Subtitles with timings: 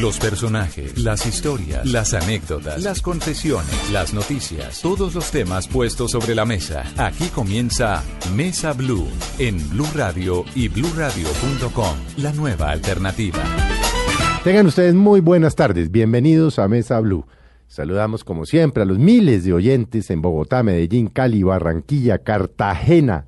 [0.00, 6.34] Los personajes, las historias, las anécdotas, las confesiones, las noticias, todos los temas puestos sobre
[6.34, 6.82] la mesa.
[6.96, 8.02] Aquí comienza
[8.34, 9.06] Mesa Blue
[9.38, 13.38] en Blue Radio y bluradio.com, la nueva alternativa.
[14.42, 15.90] Tengan ustedes muy buenas tardes.
[15.90, 17.26] Bienvenidos a Mesa Blue.
[17.68, 23.26] Saludamos como siempre a los miles de oyentes en Bogotá, Medellín, Cali, Barranquilla, Cartagena,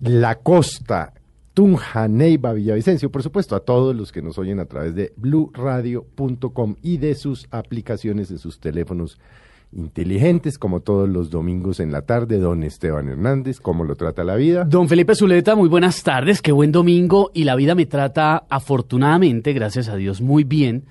[0.00, 1.12] La Costa,
[1.54, 6.76] Tunja, Neiva, Villavicencio, por supuesto, a todos los que nos oyen a través de bluradio.com
[6.82, 9.18] y de sus aplicaciones de sus teléfonos
[9.72, 12.38] inteligentes, como todos los domingos en la tarde.
[12.38, 14.64] Don Esteban Hernández, ¿cómo lo trata la vida?
[14.64, 19.52] Don Felipe Zuleta, muy buenas tardes, qué buen domingo y la vida me trata afortunadamente,
[19.52, 20.84] gracias a Dios, muy bien.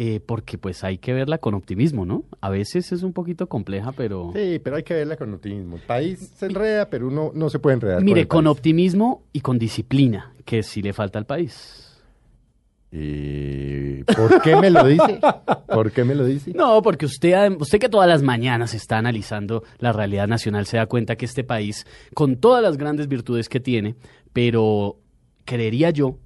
[0.00, 2.22] Eh, porque pues hay que verla con optimismo, ¿no?
[2.40, 4.30] A veces es un poquito compleja, pero...
[4.32, 5.74] Sí, pero hay que verla con optimismo.
[5.74, 8.00] El país se enreda, pero uno no se puede enredar.
[8.00, 12.00] Mire, con, con optimismo y con disciplina, que sí le falta al país.
[12.92, 15.18] ¿Y por qué me lo dice?
[15.66, 16.52] ¿Por qué me lo dice?
[16.54, 20.86] No, porque usted, usted que todas las mañanas está analizando la realidad nacional se da
[20.86, 23.96] cuenta que este país, con todas las grandes virtudes que tiene,
[24.32, 25.00] pero
[25.44, 26.18] creería yo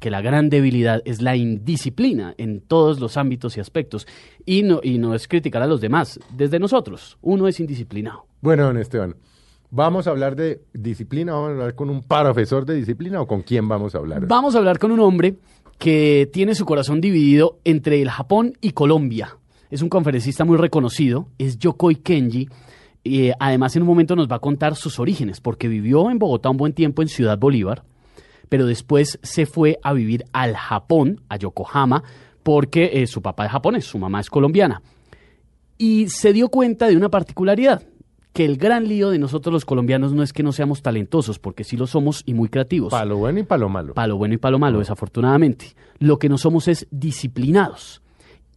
[0.00, 4.06] que la gran debilidad es la indisciplina en todos los ámbitos y aspectos.
[4.44, 8.26] Y no, y no es criticar a los demás, desde nosotros, uno es indisciplinado.
[8.40, 9.14] Bueno, don Esteban,
[9.70, 11.34] ¿vamos a hablar de disciplina?
[11.34, 14.26] ¿Vamos a hablar con un profesor de disciplina o con quién vamos a hablar?
[14.26, 15.36] Vamos a hablar con un hombre
[15.78, 19.36] que tiene su corazón dividido entre el Japón y Colombia.
[19.70, 22.48] Es un conferencista muy reconocido, es Yokoi Kenji.
[23.02, 26.50] Y además, en un momento nos va a contar sus orígenes, porque vivió en Bogotá
[26.50, 27.84] un buen tiempo en Ciudad Bolívar
[28.50, 32.02] pero después se fue a vivir al Japón, a Yokohama,
[32.42, 34.82] porque eh, su papá es japonés, su mamá es colombiana.
[35.78, 37.84] Y se dio cuenta de una particularidad,
[38.34, 41.64] que el gran lío de nosotros los colombianos no es que no seamos talentosos, porque
[41.64, 42.90] sí lo somos y muy creativos.
[42.90, 43.94] Para lo bueno y para lo malo.
[43.94, 45.74] Para lo bueno y para lo malo, desafortunadamente.
[45.98, 48.02] Lo que no somos es disciplinados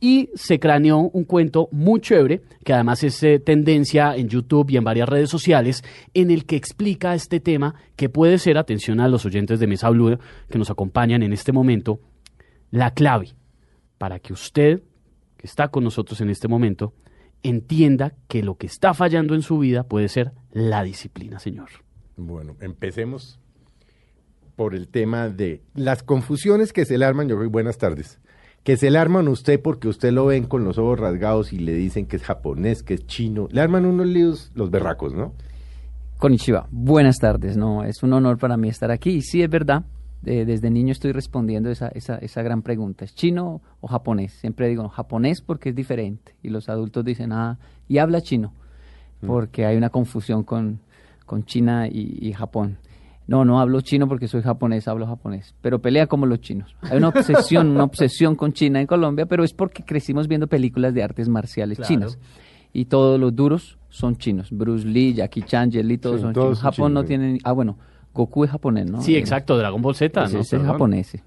[0.03, 4.75] y se craneó un cuento muy chévere, que además es eh, tendencia en YouTube y
[4.75, 5.81] en varias redes sociales,
[6.13, 9.89] en el que explica este tema que puede ser, atención a los oyentes de Mesa
[9.91, 10.19] Blue
[10.49, 12.01] que nos acompañan en este momento,
[12.69, 13.29] la clave
[13.97, 14.83] para que usted,
[15.37, 16.93] que está con nosotros en este momento,
[17.41, 21.69] entienda que lo que está fallando en su vida puede ser la disciplina, señor.
[22.17, 23.39] Bueno, empecemos
[24.57, 27.29] por el tema de las confusiones que se le arman.
[27.29, 28.19] Yo buenas tardes
[28.63, 31.59] que se le arman a usted porque usted lo ven con los ojos rasgados y
[31.59, 33.47] le dicen que es japonés, que es chino.
[33.51, 35.33] Le arman unos líos los berracos, ¿no?
[36.17, 39.11] Konnichiwa, buenas tardes, no, es un honor para mí estar aquí.
[39.11, 39.83] Y sí, es verdad,
[40.21, 44.31] desde niño estoy respondiendo esa, esa, esa gran pregunta, ¿es chino o japonés?
[44.31, 46.33] Siempre digo japonés porque es diferente.
[46.41, 47.59] Y los adultos dicen, ah,
[47.89, 48.53] y habla chino,
[49.21, 49.27] mm.
[49.27, 50.79] porque hay una confusión con,
[51.25, 52.77] con China y Japón.
[53.27, 56.75] No, no hablo chino porque soy japonés, hablo japonés, pero pelea como los chinos.
[56.81, 60.93] Hay una obsesión, una obsesión con China en Colombia, pero es porque crecimos viendo películas
[60.93, 62.17] de artes marciales chinas.
[62.73, 64.49] Y todos los duros son chinos.
[64.51, 66.59] Bruce Lee, Jackie Chan, Jet todos son chinos.
[66.59, 67.37] Japón no tiene...
[67.43, 67.77] Ah, bueno,
[68.13, 69.01] Goku es japonés, ¿no?
[69.01, 70.39] Sí, exacto, Dragon Ball Z, ¿no?
[70.39, 71.17] es japonés,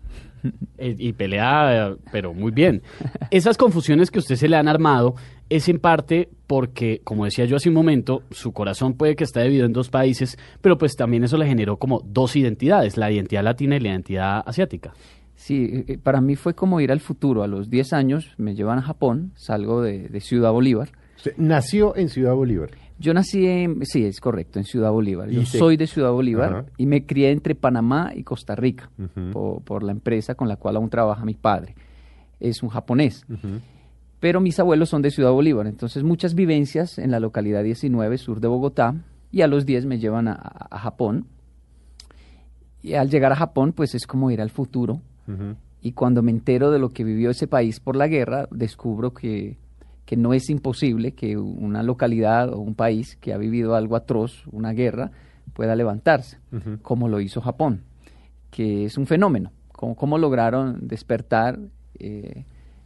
[0.79, 2.83] y pelea, pero muy bien.
[3.31, 5.15] Esas confusiones que usted se le han armado
[5.49, 9.43] es en parte porque, como decía yo hace un momento, su corazón puede que esté
[9.43, 13.45] dividido en dos países, pero pues también eso le generó como dos identidades, la identidad
[13.45, 14.93] latina y la identidad asiática.
[15.37, 17.43] Sí, eh, eh, para mí fue como ir al futuro.
[17.43, 20.91] A los 10 años me llevan a Japón, salgo de, Ciudad Bolívar.
[21.37, 22.71] nació en Ciudad Bolívar.
[22.99, 25.29] Yo nací en, sí, es correcto, en Ciudad Bolívar.
[25.29, 28.91] Yo soy de Ciudad Bolívar y me crié entre Panamá y Costa Rica
[29.33, 31.75] por, la empresa con la cual aún trabaja mi padre.
[32.41, 33.27] Es un japonés.
[34.19, 38.41] Pero mis abuelos son de Ciudad Bolívar, entonces muchas vivencias en la localidad 19, sur
[38.41, 38.95] de Bogotá,
[39.31, 41.27] y a los 10 me llevan a, Japón.
[42.83, 45.03] Y al llegar a Japón, pues es como ir al futuro.
[45.83, 49.59] Y cuando me entero de lo que vivió ese país por la guerra, descubro que
[50.06, 54.47] que no es imposible que una localidad o un país que ha vivido algo atroz,
[54.53, 55.11] una guerra,
[55.53, 56.39] pueda levantarse,
[56.83, 57.83] como lo hizo Japón,
[58.50, 59.50] que es un fenómeno.
[59.72, 61.59] Cómo, lograron despertar,
[61.99, 62.44] eh,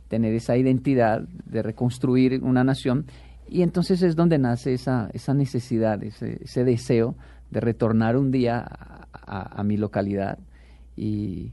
[0.08, 3.06] tener esa identidad de reconstruir una nación.
[3.48, 7.16] Y entonces es donde nace esa, esa necesidad, ese, ese deseo
[7.50, 8.66] de retornar un día
[9.12, 10.38] a, mi localidad
[10.96, 11.50] y,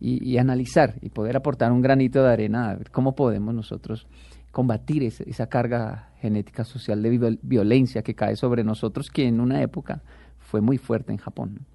[0.00, 4.06] y, analizar y poder aportar un granito de arena a ver cómo podemos nosotros
[4.50, 10.02] combatir esa carga genética social de violencia que cae sobre nosotros, que en una época
[10.38, 11.66] fue muy fuerte en Japón.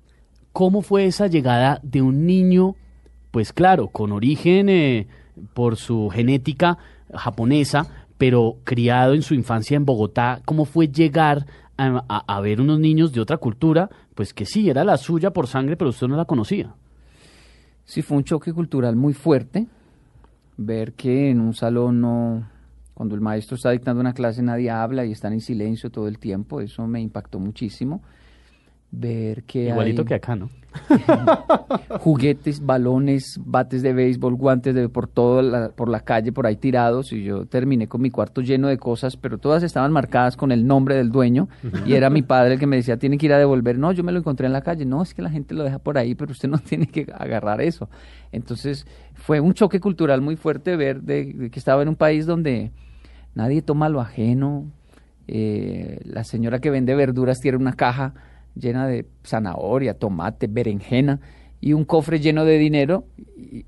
[0.52, 2.76] ¿Cómo fue esa llegada de un niño,
[3.32, 5.08] pues claro, con origen eh,
[5.54, 6.78] por su genética
[7.14, 7.88] japonesa,
[8.18, 10.42] pero criado en su infancia en Bogotá?
[10.46, 11.46] ¿Cómo fue llegar
[11.78, 15.48] a, a ver unos niños de otra cultura, pues que sí, era la suya por
[15.48, 16.74] sangre, pero usted no la conocía?
[17.84, 19.68] Sí, fue un choque cultural muy fuerte
[20.58, 22.48] ver que en un salón no,
[22.96, 26.18] cuando el maestro está dictando una clase nadie habla y están en silencio todo el
[26.18, 28.02] tiempo, eso me impactó muchísimo.
[28.90, 30.50] Ver que Igualito que acá, ¿no?
[32.00, 36.56] juguetes, balones, bates de béisbol, guantes de por todo la, por la calle por ahí
[36.56, 40.52] tirados y yo terminé con mi cuarto lleno de cosas, pero todas estaban marcadas con
[40.52, 41.50] el nombre del dueño
[41.86, 44.04] y era mi padre el que me decía, "Tiene que ir a devolver." No, yo
[44.04, 44.86] me lo encontré en la calle.
[44.86, 47.62] No, es que la gente lo deja por ahí, pero usted no tiene que agarrar
[47.62, 47.90] eso.
[48.32, 52.72] Entonces, fue un choque cultural muy fuerte ver de, que estaba en un país donde
[53.36, 54.66] nadie toma lo ajeno.
[55.28, 58.14] Eh, la señora que vende verduras tiene una caja
[58.56, 61.20] llena de zanahoria, tomate, berenjena
[61.62, 63.06] y un cofre lleno de dinero.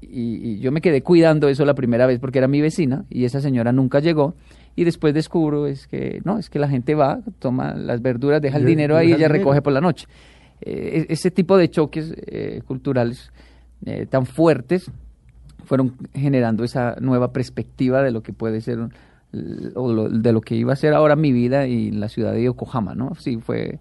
[0.02, 3.42] Y, yo me quedé cuidando eso la primera vez porque era mi vecina y esa
[3.42, 4.36] señora nunca llegó.
[4.76, 8.58] Y después descubro es que no, es que la gente va, toma las verduras, deja
[8.58, 10.08] el dinero ahí y ella recoge por la noche.
[10.62, 13.32] Eh, e, ese tipo de choques eh, culturales
[13.86, 14.92] eh, tan fuertes
[15.66, 18.80] fueron generando esa nueva perspectiva de lo que puede ser
[19.76, 22.96] o de lo que iba a ser ahora mi vida y la ciudad de Yokohama,
[22.96, 23.16] ¿no?
[23.16, 23.80] Sí, fue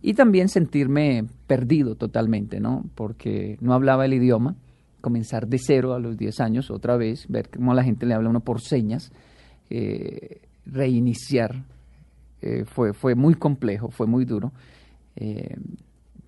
[0.00, 2.84] y también sentirme perdido totalmente, ¿no?
[2.94, 4.54] Porque no hablaba el idioma,
[5.00, 8.28] comenzar de cero a los 10 años, otra vez, ver cómo la gente le habla
[8.28, 9.10] a uno por señas,
[9.70, 11.64] eh, reiniciar,
[12.40, 14.52] eh, fue, fue muy complejo, fue muy duro.
[15.16, 15.56] Eh,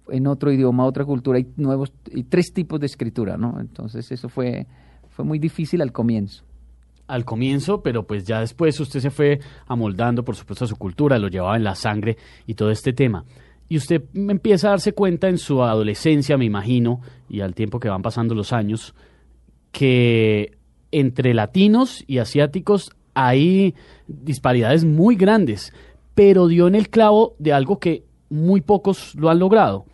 [0.09, 3.61] en otro idioma, otra cultura, y nuevos, y tres tipos de escritura, ¿no?
[3.61, 4.67] Entonces eso fue,
[5.11, 6.45] fue muy difícil al comienzo
[7.11, 11.19] al comienzo, pero pues ya después usted se fue amoldando, por supuesto, a su cultura,
[11.19, 12.17] lo llevaba en la sangre
[12.47, 13.25] y todo este tema.
[13.69, 17.89] Y usted empieza a darse cuenta en su adolescencia, me imagino, y al tiempo que
[17.89, 18.95] van pasando los años,
[19.73, 20.59] que
[20.91, 23.75] entre latinos y asiáticos hay
[24.07, 25.73] disparidades muy grandes,
[26.15, 29.85] pero dio en el clavo de algo que muy pocos lo han logrado,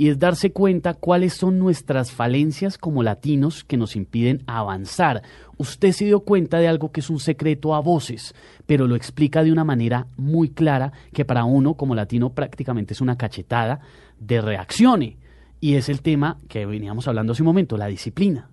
[0.00, 5.20] y es darse cuenta cuáles son nuestras falencias como latinos que nos impiden avanzar.
[5.58, 9.44] Usted se dio cuenta de algo que es un secreto a voces, pero lo explica
[9.44, 13.80] de una manera muy clara que para uno como latino prácticamente es una cachetada
[14.18, 15.18] de reaccione.
[15.60, 18.48] Y es el tema que veníamos hablando hace un momento, la disciplina.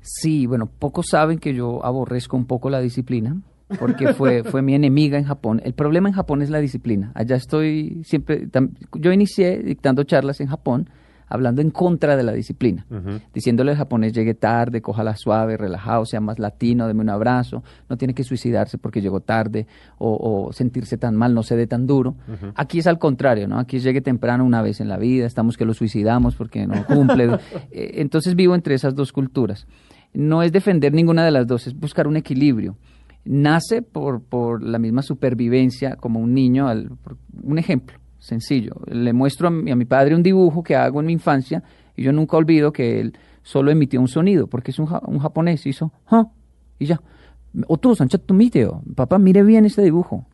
[0.00, 3.36] Sí, bueno, pocos saben que yo aborrezco un poco la disciplina
[3.78, 5.60] porque fue, fue mi enemiga en Japón.
[5.64, 7.12] El problema en Japón es la disciplina.
[7.14, 8.48] Allá estoy siempre,
[8.94, 10.90] yo inicié dictando charlas en Japón
[11.30, 12.84] hablando en contra de la disciplina,
[13.32, 17.96] diciéndole al japonés llegue tarde, la suave, relajado, sea más latino, deme un abrazo, no
[17.96, 19.66] tiene que suicidarse porque llegó tarde
[19.98, 22.16] o, sentirse tan mal, no se dé tan duro.
[22.56, 23.60] Aquí es al contrario, ¿no?
[23.60, 27.30] Aquí llegue temprano una vez en la vida, estamos que lo suicidamos porque no cumple.
[27.72, 29.66] Eh, entonces vivo entre esas dos culturas.
[30.12, 32.76] No es defender ninguna de las dos, es buscar un equilibrio
[33.30, 36.66] nace por, por la misma supervivencia como un niño.
[36.66, 36.90] Al,
[37.42, 41.62] un ejemplo sencillo, le muestro a mi, padre un dibujo que hago en mi infancia
[41.96, 45.64] y yo nunca olvido que él solo emitió un sonido, porque es un, un japonés,
[45.64, 45.92] hizo,
[46.78, 47.00] y ya.
[47.66, 50.26] Otro tu miteo, papá, mire bien este dibujo.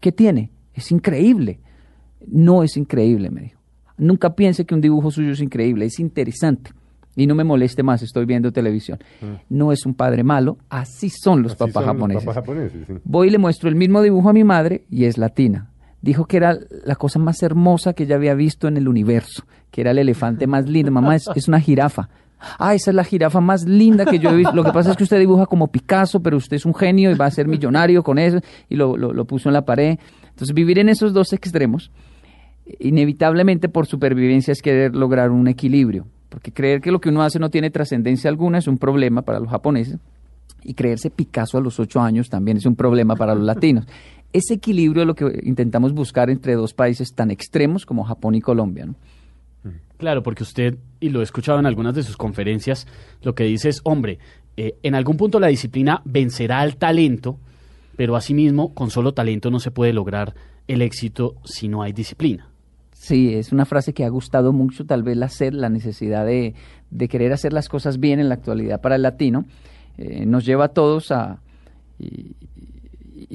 [0.00, 0.50] ¿Qué tiene?
[0.74, 1.60] Es increíble.
[2.26, 3.60] No es increíble, me dijo.
[3.96, 6.72] Nunca piense que un dibujo suyo es increíble, es interesante
[7.16, 8.98] y no me moleste más, estoy viendo televisión.
[9.20, 9.56] Mm.
[9.56, 12.28] No es un padre malo, así son los papás japoneses.
[13.04, 15.70] Voy y le muestro el mismo dibujo a mi madre y es latina.
[16.02, 19.82] Dijo que era la cosa más hermosa que ella había visto en el universo, que
[19.82, 20.90] era el elefante más lindo.
[20.90, 22.08] Mamá, es, una jirafa.
[22.58, 24.54] Ah, esa es la jirafa más linda que yo he visto.
[24.54, 27.14] Lo que pasa es que usted dibuja como Picasso, pero usted es un genio y
[27.14, 28.38] va a ser millonario con eso.
[28.70, 29.98] Y lo, lo puso en la pared.
[30.30, 31.90] Entonces, vivir en esos dos extremos,
[32.78, 37.38] inevitablemente por supervivencia es querer lograr un equilibrio porque creer que lo que uno hace
[37.38, 39.98] no tiene trascendencia alguna es un problema para los japoneses
[40.62, 43.86] y creerse Picasso a los ocho años también es un problema para los latinos.
[44.32, 48.40] Ese equilibrio es lo que intentamos buscar entre dos países tan extremos como Japón y
[48.40, 48.88] Colombia.
[49.96, 52.86] Claro, porque usted, y lo he escuchado en algunas de sus conferencias,
[53.22, 54.18] lo que dice es, hombre,
[54.56, 57.38] eh, en algún punto la disciplina vencerá al talento,
[57.96, 60.34] pero asimismo con solo talento no se puede lograr
[60.68, 62.49] el éxito si no hay disciplina.
[63.00, 66.54] Sí, es una frase que ha gustado mucho, tal vez la sed, la necesidad de,
[67.08, 69.46] querer hacer las cosas bien en la actualidad para el latino,
[69.96, 71.40] eh, nos lleva a todos a,
[71.98, 72.36] y,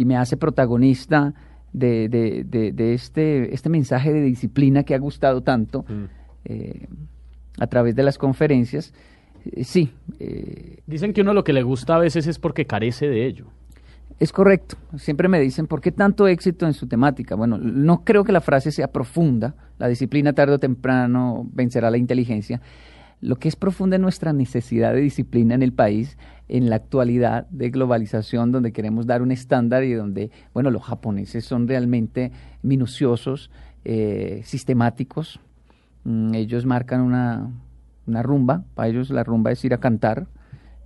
[0.05, 1.33] me hace protagonista
[1.73, 6.03] de, de, este, este mensaje de disciplina que ha gustado tanto mm.
[6.45, 6.87] eh,
[7.57, 8.93] a través de las conferencias.
[9.45, 9.91] Eh, sí.
[10.85, 13.47] Dicen que uno lo que le gusta a veces es porque carece de ello.
[14.19, 14.77] Es correcto.
[14.97, 17.35] Siempre me dicen, ¿por qué tanto éxito en su temática?
[17.35, 19.55] Bueno, no creo que la frase sea profunda.
[19.77, 22.61] La disciplina tarde o temprano vencerá la inteligencia.
[23.19, 26.17] Lo que es profunda es nuestra necesidad de disciplina en el país,
[26.47, 31.43] en la actualidad de globalización, donde queremos dar un estándar y donde, bueno, los japoneses
[31.43, 32.31] son realmente
[32.61, 33.51] minuciosos,
[33.83, 35.41] eh, sistemáticos.
[36.05, 37.49] Mm, ellos marcan una,
[38.07, 38.63] una rumba.
[38.75, 40.27] Para ellos la rumba es ir a cantar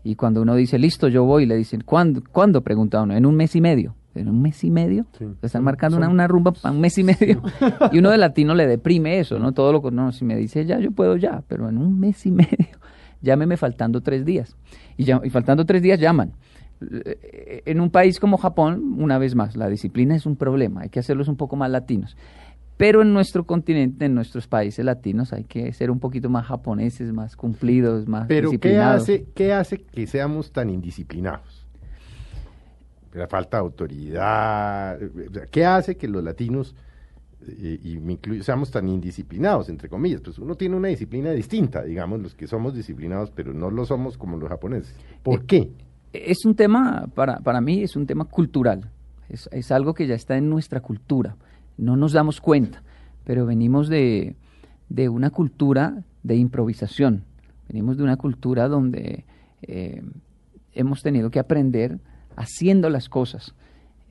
[0.10, 2.24] Y cuando uno dice, listo, yo voy, le dicen, ¿cuándo?
[2.32, 2.64] ¿Cuándo?
[2.64, 3.94] Pregunta uno, en un mes y medio.
[4.16, 5.06] ¿En un mes y medio?
[5.44, 7.44] Están marcando una, una, rumba para un mes y medio.
[7.92, 9.52] y uno de latino le deprime eso, ¿no?
[9.52, 12.26] Todo lo que no, si me dice ya, yo puedo ya, pero en un mes
[12.26, 12.80] y medio,
[13.22, 14.58] llámeme faltando tres días.
[14.98, 16.34] Y, ya, y faltando tres días llaman.
[16.82, 20.90] Eh, en un país como Japón, una vez más, la disciplina es un problema, hay
[20.90, 22.18] que hacerlos un poco más latinos.
[22.80, 27.12] Pero en nuestro continente, en nuestros países latinos, hay que ser un poquito más japoneses,
[27.12, 29.06] más cumplidos, más Pero disciplinados.
[29.06, 31.68] ¿qué hace, ¿qué hace que seamos tan indisciplinados?
[33.12, 34.98] La falta de autoridad.
[35.52, 36.74] ¿Qué hace que los latinos,
[37.46, 40.22] eh, y me incluyo, seamos tan indisciplinados, entre comillas?
[40.22, 44.18] Pues uno tiene una disciplina distinta, digamos, los que somos disciplinados, pero no lo somos
[44.18, 44.96] como los japoneses.
[45.22, 45.72] ¿Por Eh, qué?
[46.14, 48.90] Es un tema, para, para mí, es un tema cultural.
[49.28, 51.36] Es, es algo que ya está en nuestra cultura.
[51.80, 52.84] No nos damos cuenta,
[53.24, 54.36] pero venimos de,
[54.90, 57.24] de una cultura de improvisación.
[57.68, 59.26] Venimos de una cultura donde
[59.62, 60.02] eh,
[60.74, 62.00] hemos tenido que aprender
[62.36, 63.54] haciendo las cosas.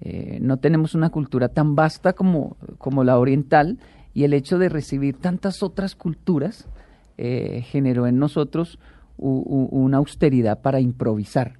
[0.00, 3.78] Eh, no tenemos una cultura tan vasta como, como la oriental
[4.14, 6.68] y el hecho de recibir tantas otras culturas
[7.16, 8.78] eh, generó en nosotros
[9.20, 11.58] una austeridad para improvisar.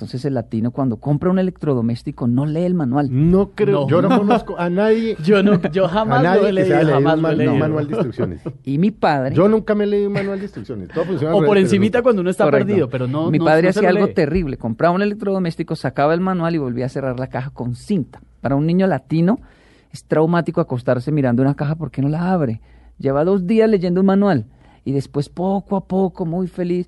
[0.00, 3.08] Entonces el latino cuando compra un electrodoméstico no lee el manual.
[3.10, 3.88] No creo, No.
[3.88, 6.92] yo no conozco a nadie, Yo, no, yo a jamás nadie lo he leído, leído
[6.94, 7.54] jamás un, lo he man- un leído.
[7.56, 8.40] manual de instrucciones.
[8.64, 10.88] Y mi padre, Yo nunca me he leído un manual de instrucciones.
[10.88, 12.66] Todo funciona O por pero encimita cuando uno está Correcto.
[12.68, 14.14] perdido, pero no mi no- padre no hacía algo lee.
[14.14, 18.22] terrible, compraba un electrodoméstico, sacaba el manual y volvía a cerrar la caja con cinta.
[18.40, 19.38] Para un niño latino
[19.92, 22.62] es traumático acostarse mirando una caja porque no la abre.
[22.98, 24.46] Lleva dos días leyendo un manual
[24.82, 26.86] y después poco a poco, muy feliz.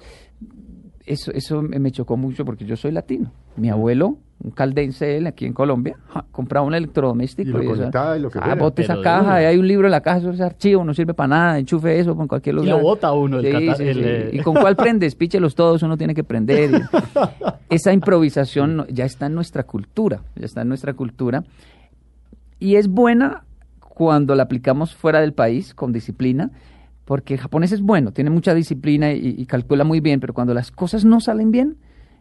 [1.04, 3.32] Eso, eso me me chocó mucho porque yo soy latino.
[3.56, 7.48] Mi abuelo, un caldense él aquí en Colombia, ja, compraba un electrodoméstico.
[7.50, 9.90] Y lo conectaba y lo que ah, bote esa caja, ahí hay un libro en
[9.90, 12.76] la caja, eso es archivo, no sirve para nada, enchufe eso por cualquier Y lugar.
[12.76, 14.00] lo bota uno, el Sí, cata- sí, el, sí.
[14.04, 15.14] eh, ¿Y con cuál prendes?
[15.16, 16.70] Píchelos todos, uno tiene que prender.
[16.70, 16.82] y-
[17.68, 21.42] Esa improvisación ya está en nuestra cultura, ya está en nuestra cultura.
[22.60, 23.42] Y es buena
[23.80, 26.50] cuando la aplicamos fuera del país, con disciplina,
[27.04, 30.54] porque el japonés es bueno, tiene mucha disciplina y, y calcula muy bien, pero cuando
[30.54, 31.76] las cosas no salen bien,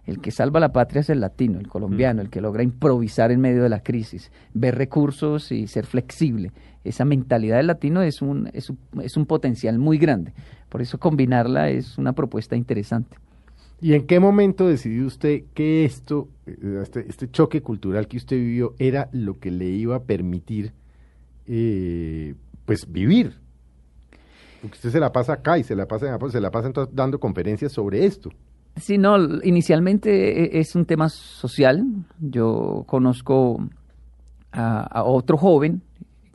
[0.05, 3.39] el que salva la patria es el latino, el colombiano, el que logra improvisar en
[3.39, 6.51] medio de la crisis, ver recursos y ser flexible.
[6.83, 10.33] Esa mentalidad del latino es un, es un, es un potencial muy grande.
[10.69, 13.17] Por eso combinarla es una propuesta interesante.
[13.79, 18.37] ¿Y en qué momento decidió usted que esto, eh, este, este choque cultural que usted
[18.37, 20.73] vivió, era lo que le iba a permitir,
[21.47, 22.35] eh,
[22.65, 23.40] pues, vivir?
[24.61, 26.67] Porque usted se la pasa acá y se la pasa en Japón, se la pasa
[26.67, 28.29] entonces dando conferencias sobre esto.
[28.77, 31.83] Sí, no, inicialmente e- es un tema social.
[32.19, 33.67] Yo conozco
[34.51, 35.81] a, a otro joven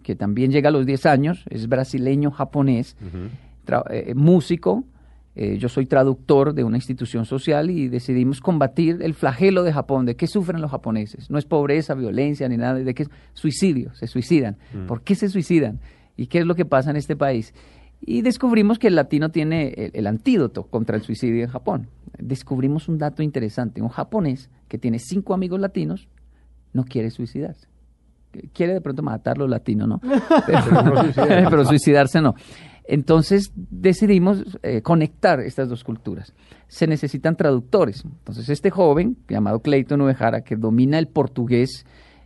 [0.02, 2.96] que también llega a los 10 años, es brasileño japonés,
[3.66, 4.84] tra- eh, músico.
[5.34, 10.06] eh, yo soy traductor de una institución social y decidimos combatir el flagelo de Japón,
[10.06, 11.28] de qué sufren los japoneses.
[11.30, 14.56] No es pobreza, violencia ni nada, de qué es suicidio, se suicidan.
[14.86, 15.80] ¿Por qué se suicidan?
[16.16, 17.52] ¿Y qué es lo que pasa en este país?
[18.06, 21.88] Y descubrimos que el latino tiene el, el antídoto contra el suicidio en Japón.
[22.18, 23.82] Descubrimos un dato interesante.
[23.82, 26.08] Un japonés que tiene cinco amigos latinos
[26.72, 27.66] no quiere suicidarse.
[28.52, 30.00] Quiere de pronto matar a los latinos, ¿no?
[30.46, 31.44] Pero, no suicidarse.
[31.50, 32.34] pero suicidarse no.
[32.88, 36.32] Entonces decidimos eh, conectar estas dos culturas.
[36.68, 38.04] Se necesitan traductores.
[38.04, 41.84] Entonces este joven, llamado Clayton Uehara, que domina el portugués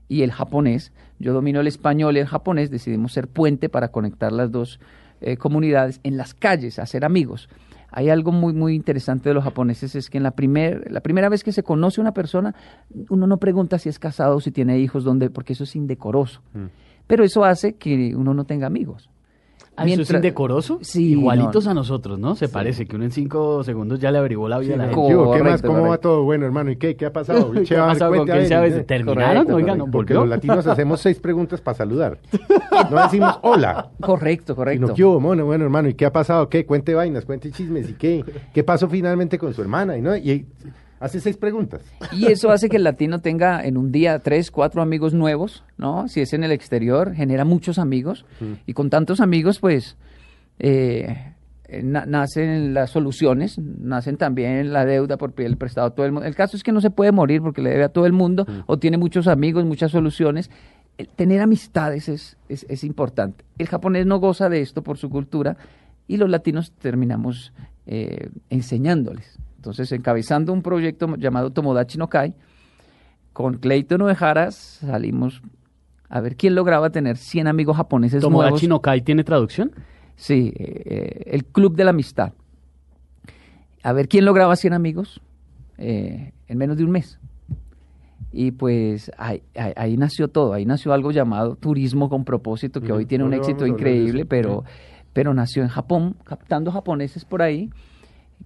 [0.08, 4.32] y el japonés, yo domino el español y el japonés, decidimos ser puente para conectar
[4.32, 4.80] las dos
[5.20, 7.48] eh, comunidades en las calles, hacer amigos.
[7.92, 11.28] Hay algo muy, muy interesante de los japoneses, es que en la, primer, la primera
[11.28, 12.54] vez que se conoce una persona,
[13.08, 16.40] uno no pregunta si es casado si tiene hijos, dónde, porque eso es indecoroso.
[17.06, 19.10] Pero eso hace que uno no tenga amigos.
[19.80, 20.78] Ah, ¿Eso es Mientras- indecoroso?
[20.82, 21.70] Sí, Igualitos no.
[21.70, 22.34] a nosotros, ¿no?
[22.36, 24.94] Se parece que uno en cinco segundos ya le averiguó la vida a la ¿Qué,
[24.94, 25.08] gente.
[25.08, 25.26] ¿Qué más?
[25.26, 26.08] Correcto, ¿Cómo va correcto.
[26.08, 26.22] todo?
[26.24, 26.96] Bueno, hermano, ¿y qué?
[26.96, 27.50] ¿Qué ha pasado?
[27.66, 28.86] ¿Qué ha pasado con quién.
[28.86, 29.44] ¿Terminaron?
[29.46, 29.90] Correcto, Oiga, ¿no correcto.
[29.90, 32.18] Porque los latinos hacemos seis preguntas para saludar.
[32.90, 33.88] No decimos hola.
[34.00, 34.86] Correcto, correcto.
[34.88, 35.18] Sino, ¿qué hubo?
[35.20, 36.48] Bueno, bueno, hermano, ¿y qué ha pasado?
[36.48, 36.66] ¿Qué?
[36.66, 37.88] Cuente vainas, cuente chismes.
[37.88, 38.24] ¿Y qué?
[38.52, 39.96] ¿Qué pasó finalmente con su hermana?
[39.96, 40.46] Y, no, y
[41.00, 41.82] hace seis preguntas.
[42.12, 46.06] Y eso hace que el latino tenga en un día tres, cuatro amigos nuevos, ¿no?
[46.06, 48.24] Si es en el exterior, genera muchos amigos.
[48.66, 49.96] Y con tantos amigos, pues,
[50.58, 51.32] eh,
[51.64, 56.12] eh, na- nacen las soluciones, nacen también la deuda por el prestado a todo el
[56.12, 56.26] mundo.
[56.26, 58.46] El caso es que no se puede morir porque le debe a todo el mundo,
[58.66, 60.50] o tiene muchos amigos, muchas soluciones.
[60.98, 63.44] El tener amistades es, es, es importante.
[63.56, 65.56] El japonés no goza de esto por su cultura
[66.06, 67.52] y los latinos terminamos
[67.86, 69.38] eh, enseñándoles.
[69.60, 72.32] Entonces, encabezando un proyecto llamado Tomodachi no Kai,
[73.34, 75.42] con Clayton Uehara salimos
[76.08, 78.42] a ver quién lograba tener 100 amigos japoneses nuevos.
[78.42, 79.72] ¿Tomodachi no Kai tiene traducción?
[80.16, 82.32] Sí, eh, eh, el Club de la Amistad.
[83.82, 85.20] A ver quién lograba 100 amigos.
[85.76, 87.18] eh, en menos de un mes.
[88.32, 89.42] Y pues ahí,
[89.98, 94.24] nació todo, ahí nació algo llamado turismo con propósito, que hoy tiene un éxito increíble,
[94.24, 94.64] pero,
[95.12, 97.70] pero nació en Japón, captando japoneses por ahí.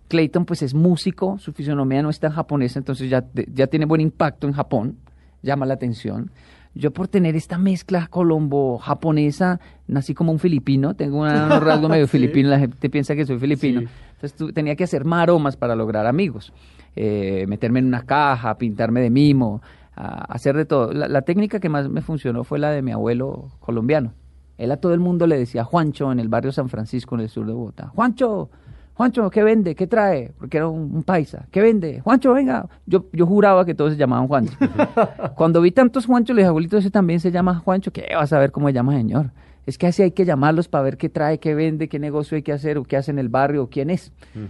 [0.09, 4.01] Clayton pues es músico, su fisonomía no está en japonesa, entonces ya, ya tiene buen
[4.01, 4.99] impacto en Japón,
[5.43, 6.31] llama la atención.
[6.75, 12.49] Yo por tener esta mezcla colombo-japonesa, nací como un filipino, tengo un rasgo medio filipino,
[12.49, 13.83] la gente piensa que soy filipino.
[14.21, 16.53] Entonces tenía que hacer maromas para lograr amigos.
[16.97, 19.63] Eh, meterme en una caja, pintarme de mimo,
[19.95, 20.93] hacer de todo.
[20.93, 24.13] La, técnica que más me funcionó fue la de mi abuelo colombiano.
[24.59, 27.29] Él a todo el mundo le decía Juancho en el barrio San Francisco, en el
[27.29, 27.89] sur de Bogotá.
[27.89, 28.51] Juancho,
[28.95, 29.75] Juancho, ¿qué vende?
[29.75, 30.33] ¿Qué trae?
[30.39, 31.47] Porque era un, paisa.
[31.51, 32.01] ¿Qué vende?
[32.01, 32.69] Juancho, venga.
[32.87, 34.57] Yo, yo juraba que todos se llamaban Juancho.
[35.37, 37.93] Cuando vi tantos Juancho, le dije, abuelito, ese también se llama Juancho.
[37.93, 39.33] ¿Qué vas a ver cómo se llama, señor?
[39.67, 42.43] Es que así hay que llamarlos para ver qué trae, qué vende, qué negocio hay
[42.43, 44.13] que hacer, o qué hace en el barrio, o quién es.
[44.35, 44.45] Mm.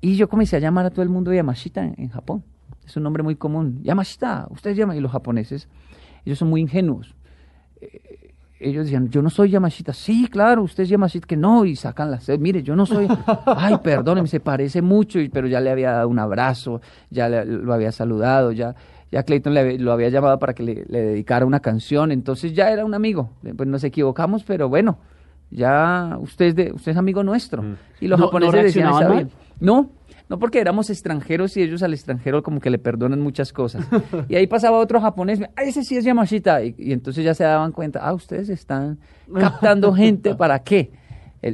[0.00, 2.44] Y yo comencé a llamar a todo el mundo Yamashita en, Japón.
[2.86, 3.80] Es un nombre muy común.
[3.82, 4.96] Yamashita, ustedes llaman.
[4.96, 5.68] Y los japoneses,
[6.24, 7.14] ellos son muy ingenuos.
[8.58, 9.92] Ellos decían, yo no soy Yamashita.
[9.92, 11.26] Sí, claro, usted es Yamashita.
[11.26, 12.28] Que no, y sacan las...
[12.38, 13.06] Mire, yo no soy...
[13.46, 17.92] Ay, perdóneme, se parece mucho, pero ya le había dado un abrazo, ya lo había
[17.92, 18.74] saludado, ya...
[19.12, 22.84] Ya Clayton le, lo había llamado para que le, dedicara una canción, entonces ya era
[22.84, 23.30] un amigo.
[23.56, 24.98] Pues nos equivocamos, pero bueno,
[25.50, 27.62] ya usted es, de, usted es amigo nuestro.
[27.62, 27.76] Mm.
[28.00, 29.28] Y los japoneses decían, está
[29.60, 29.90] no,
[30.28, 33.86] no porque éramos extranjeros y ellos al extranjero como que le perdonan muchas cosas.
[34.28, 36.64] Y ahí pasaba otro japonés, ah, ese sí es Yamashita.
[36.64, 38.98] Y, entonces ya se daban cuenta, ah, ustedes están
[39.38, 40.90] captando gente, ¿para qué?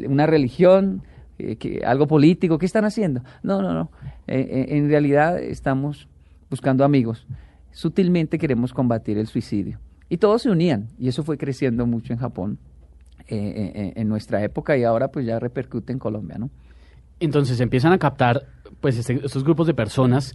[0.09, 1.03] una religión,
[1.39, 3.23] eh, algo político, ¿qué están haciendo?
[3.43, 3.91] No, no, no.
[4.27, 6.09] Eh, eh, en realidad estamos
[6.49, 7.27] buscando amigos.
[7.73, 9.79] Sutilmente queremos combatir el suicidio.
[10.09, 12.59] Y todos se unían, y eso fue creciendo mucho en Japón
[13.29, 16.51] en nuestra época y ahora pues ya repercute en Colombia, ¿no?
[17.19, 18.47] Entonces empiezan a captar
[18.83, 20.35] pues este, estos grupos de personas,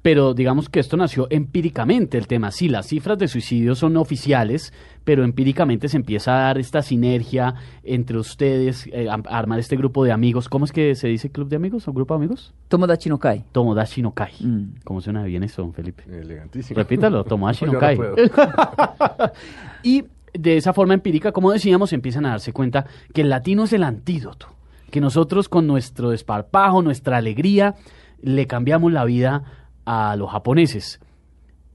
[0.00, 2.50] pero digamos que esto nació empíricamente el tema.
[2.52, 4.72] Sí, las cifras de suicidios son oficiales,
[5.04, 10.04] pero empíricamente se empieza a dar esta sinergia entre ustedes, eh, a, armar este grupo
[10.04, 10.48] de amigos.
[10.48, 12.54] ¿Cómo es que se dice club de amigos o grupo de amigos?
[12.68, 13.44] Tomodachi no Kai.
[13.52, 14.32] Tomodachi no Kai.
[14.40, 14.76] Mm.
[14.84, 16.04] ¿Cómo suena bien eso, Felipe?
[16.08, 16.78] Elegantísimo.
[16.78, 17.98] Repítalo, Tomodachi no Kai.
[19.82, 23.72] y de esa forma empírica, como decíamos, empiezan a darse cuenta que el latino es
[23.74, 24.59] el antídoto
[24.90, 27.76] que nosotros con nuestro desparpajo, nuestra alegría,
[28.22, 29.44] le cambiamos la vida
[29.84, 31.00] a los japoneses.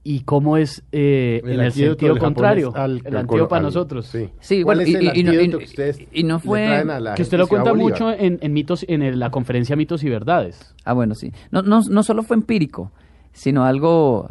[0.08, 2.72] ¿Y cómo es eh, en el sentido contrario?
[2.76, 4.06] el antídoto para nosotros.
[4.06, 4.30] Sí.
[4.38, 6.84] sí ¿Cuál es el y, antídoto que ustedes y no fue
[7.16, 10.76] que usted lo cuenta mucho en, mitos, en la conferencia Mitos y Verdades.
[10.84, 11.32] Ah, bueno, sí.
[11.50, 12.92] No, no, no solo fue empírico,
[13.32, 14.30] sino algo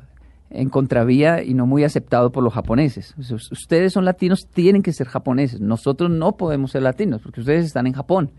[0.50, 3.14] en contravía y no muy aceptado por los japoneses.
[3.52, 5.60] Ustedes son latinos, tienen que ser japoneses.
[5.60, 8.32] Nosotros no podemos ser latinos porque ustedes están en Japón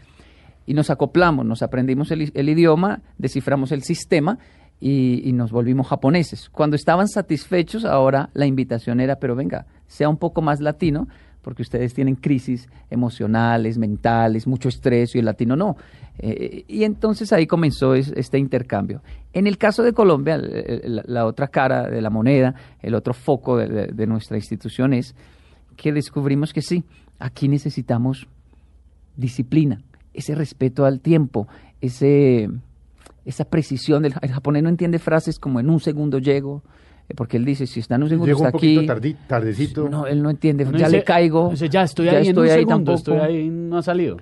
[0.66, 4.38] y nos acoplamos, nos aprendimos el, idioma, desciframos el sistema
[4.80, 6.50] y, nos volvimos japoneses.
[6.50, 11.06] Cuando estaban satisfechos, ahora la invitación era, pero venga, sea un poco más latino,
[11.40, 15.76] porque ustedes tienen crisis emocionales, mentales, mucho estrés y el latino no.
[16.18, 19.02] Eh, y entonces ahí comenzó este intercambio.
[19.32, 24.06] En el caso de Colombia, la, otra cara de la moneda, el otro foco de
[24.08, 25.14] nuestra institución es
[25.76, 26.82] que descubrimos que sí,
[27.20, 28.26] aquí necesitamos
[29.14, 29.80] disciplina
[30.16, 31.46] ese respeto al tiempo,
[31.80, 32.48] ese,
[33.24, 34.02] esa precisión.
[34.02, 36.62] Del, el japonés no entiende frases como en un segundo llego,
[37.08, 39.14] eh, porque él dice, si está en un segundo, está un aquí.
[39.28, 39.88] tardecito.
[39.88, 41.52] No, él no entiende, ya le caigo.
[41.52, 44.16] ya estoy ahí en un segundo, estoy ahí, no ha salido.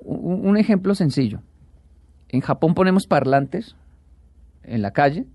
[0.00, 1.40] Un, un, ejemplo sencillo.
[2.28, 3.76] En Japón ponemos parlantes
[4.64, 5.26] en la calle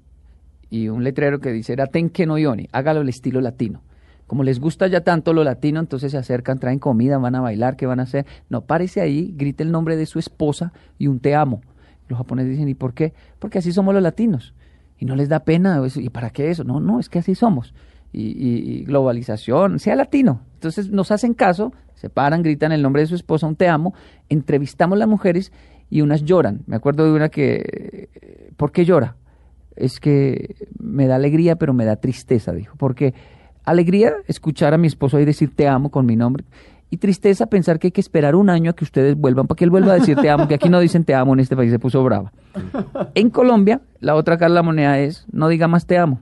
[0.70, 3.82] y un letrero que dice, Raten que no yoni, hágalo el estilo latino
[4.32, 7.76] como les gusta ya tanto lo latino, entonces se acercan, traen comida, van a bailar,
[7.76, 8.26] ¿qué van a hacer?
[8.48, 11.60] No, párese ahí, grite el nombre de su esposa y un te amo.
[12.08, 13.14] Los japoneses dicen, ¿y por qué?
[13.40, 14.54] Porque así somos los latinos.
[14.98, 16.64] Y no les da pena, ¿y para qué eso?
[16.64, 17.74] No, no, es que así somos.
[18.14, 20.40] Y, globalización, sea latino.
[20.54, 23.94] Entonces nos hacen caso, se paran, gritan el nombre de su esposa, un te amo,
[24.30, 25.52] entrevistamos a las mujeres
[25.90, 26.62] y unas lloran.
[26.68, 28.08] Me acuerdo de una que,
[28.56, 29.18] ¿por qué llora?
[29.76, 32.78] Es que me da alegría, pero me da tristeza, dijo.
[32.78, 33.14] Porque
[33.64, 36.44] Alegría escuchar a mi esposo ahí decir te amo con mi nombre.
[36.90, 39.64] Y tristeza pensar que hay que esperar un año a que ustedes vuelvan para que
[39.64, 41.72] él vuelva a decir te amo, que aquí no dicen te amo, en este país
[41.72, 42.34] se puso brava.
[43.16, 46.20] En Colombia, la otra cara de la moneda es no diga más te amo.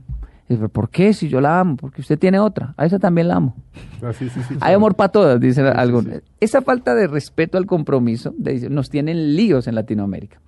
[0.71, 1.13] ¿Por qué?
[1.13, 2.73] Si yo la amo, porque usted tiene otra.
[2.75, 3.56] A esa también la amo.
[4.02, 4.12] Ah,
[4.62, 6.21] hay amor para todas, dicen algunos.
[6.39, 8.34] Esa falta de respeto al compromiso
[8.69, 10.39] nos tienen líos en Latinoamérica.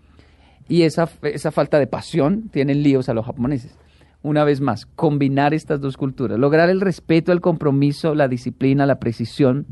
[0.67, 3.75] Y esa, esa falta de pasión tienen líos a los japoneses
[4.23, 8.99] una vez más, combinar estas dos culturas, lograr el respeto, el compromiso, la disciplina, la
[8.99, 9.65] precisión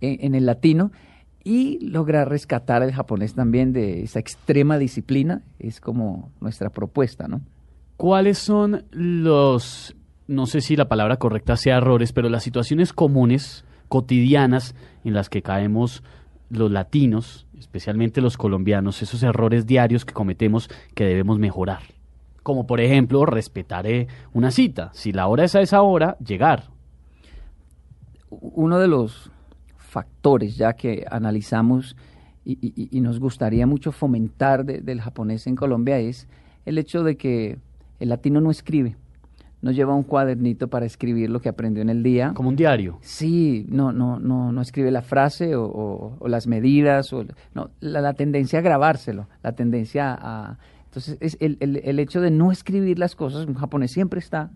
[0.00, 0.92] en, el latino
[1.44, 7.40] y lograr rescatar al japonés también de esa extrema disciplina, es como nuestra propuesta, ¿no?
[8.02, 9.94] ¿cuáles son los,
[10.26, 14.74] no sé si la palabra correcta sea errores, pero las situaciones comunes, cotidianas,
[15.04, 16.02] en las que caemos
[16.50, 21.82] los latinos, especialmente los colombianos, esos errores diarios que cometemos que debemos mejorar?
[22.42, 24.90] Como por ejemplo, respetaré una cita.
[24.94, 26.70] Si la hora es a esa hora, llegar.
[28.30, 29.30] Uno de los
[29.76, 31.96] factores ya que analizamos
[32.44, 36.26] y, nos gustaría mucho fomentar del japonés en Colombia es
[36.64, 37.58] el hecho de que
[38.00, 38.96] el latino no escribe,
[39.60, 42.32] no lleva un cuadernito para escribir lo que aprendió en el día.
[42.34, 42.98] Como un diario.
[43.00, 47.24] Sí, no, no, no, no escribe la frase o, las medidas, o,
[47.54, 50.58] no, la, tendencia a grabárselo, la tendencia a...
[50.92, 54.50] Entonces, es el, el, el hecho de no escribir las cosas, un japonés siempre está,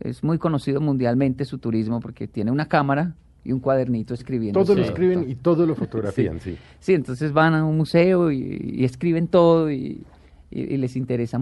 [0.00, 4.62] es muy conocido mundialmente su turismo porque tiene una cámara y un cuadernito escribiendo.
[4.62, 6.58] Todo lo escriben y todo lo fotografían, sí.
[6.80, 10.04] Sí, entonces van a un museo y, escriben todo y,
[10.50, 11.40] les interesa.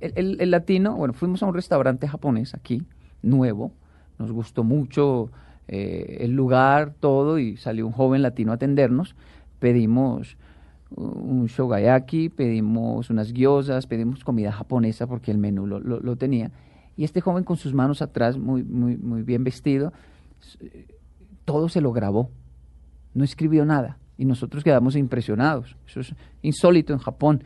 [0.00, 2.82] El, latino, bueno, fuimos a un restaurante japonés aquí,
[3.20, 3.72] nuevo,
[4.18, 5.30] nos gustó mucho
[5.68, 9.16] eh, el lugar, todo, y salió un joven latino a atendernos.
[9.58, 10.38] Pedimos
[10.96, 16.50] un shogayaki, pedimos unas gyozas, pedimos comida japonesa porque el menú lo, lo tenía.
[16.96, 19.92] Y este joven con sus manos atrás, muy, muy, muy bien vestido,
[21.44, 22.30] todo se lo grabó,
[23.14, 25.76] no escribió nada y nosotros quedamos impresionados.
[25.86, 27.42] Eso es insólito en Japón.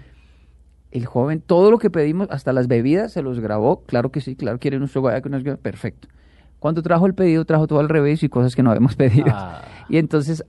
[0.90, 3.82] El joven, todo lo que pedimos, hasta las bebidas, se los grabó.
[3.84, 5.28] Claro que sí, claro, quieren un shogayaki,
[5.62, 6.08] perfecto.
[6.58, 9.26] Cuando trajo el pedido, trajo todo al revés y cosas que no habíamos pedido.
[9.28, 9.62] Ah.
[9.88, 10.44] Y entonces,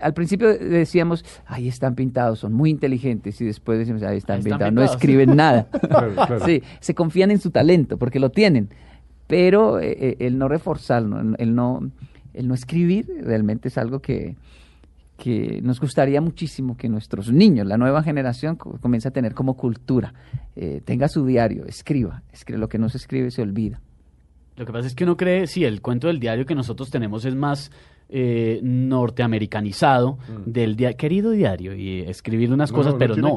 [0.00, 4.72] al principio decíamos, ahí están pintados, son muy inteligentes, y después decimos, ahí están, pintados,
[4.72, 5.68] no escriben nada.
[6.44, 8.70] Sí, se confían en su talento, porque lo tienen,
[9.26, 11.90] pero eh, eh, el no reforzarlo, el no
[12.38, 14.36] el no escribir realmente es algo que,
[15.16, 20.14] que nos gustaría muchísimo que nuestros niños, la nueva generación, comience a tener como cultura.
[20.54, 22.60] Eh, tenga su diario, escriba, escriba.
[22.60, 23.80] Lo que no se escribe se olvida.
[24.56, 27.24] Lo que pasa es que uno cree, sí, el cuento del diario que nosotros tenemos
[27.24, 27.72] es más
[28.08, 30.50] eh, norteamericanizado mm.
[30.50, 33.36] del día, querido diario, y escribir unas cosas, pero no.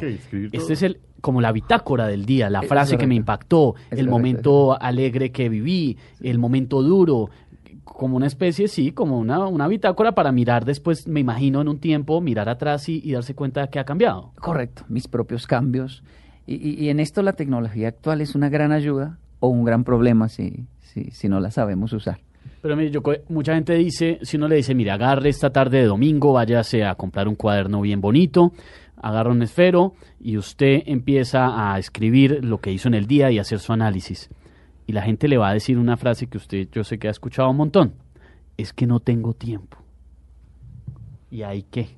[0.51, 4.81] Este es el como la bitácora del día, la frase que me impactó, el momento
[4.81, 7.29] alegre que viví, el momento duro,
[7.84, 11.79] como una especie, sí, como una, una bitácora para mirar después, me imagino, en un
[11.79, 14.31] tiempo, mirar atrás y, darse cuenta que ha cambiado.
[14.39, 16.03] Correcto, mis propios cambios.
[16.47, 20.27] Y, y, en esto la tecnología actual es una gran ayuda o un gran problema
[20.27, 22.19] si, si, si no la sabemos usar.
[22.62, 25.86] Pero mire, yo, mucha gente dice, si uno le dice, mire, agarre esta tarde de
[25.86, 28.52] domingo, váyase a comprar un cuaderno bien bonito,
[28.97, 33.39] agarra un esfero y usted empieza a escribir lo que hizo en el día y
[33.39, 34.30] hacer su análisis
[34.91, 37.12] y la gente le va a decir una frase que usted yo sé que ha
[37.12, 37.93] escuchado un montón,
[38.58, 39.78] es que no tengo tiempo.
[41.30, 41.95] ¿Y ahí qué?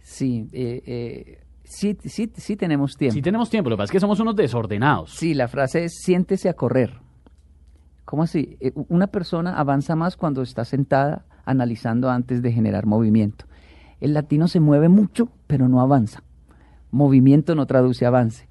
[0.00, 3.14] Sí, eh, eh, sí, sí, sí tenemos tiempo.
[3.14, 5.10] Sí tenemos tiempo, lo que pasa es que somos unos desordenados.
[5.10, 7.03] Sí, la frase es siéntese a correr.
[8.04, 8.56] ¿Cómo así?
[8.60, 13.46] Eh, una persona avanza más cuando está sentada analizando antes de generar movimiento.
[14.00, 16.22] El latino se mueve mucho, pero no avanza.
[16.90, 18.46] Movimiento no traduce avance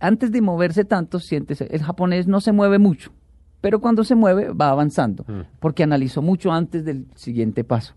[0.00, 3.12] antes de moverse tanto, siéntese, el japonés no se mueve mucho,
[3.60, 5.58] pero cuando se mueve va avanzando, mm.
[5.60, 7.94] porque analizó mucho antes del siguiente paso.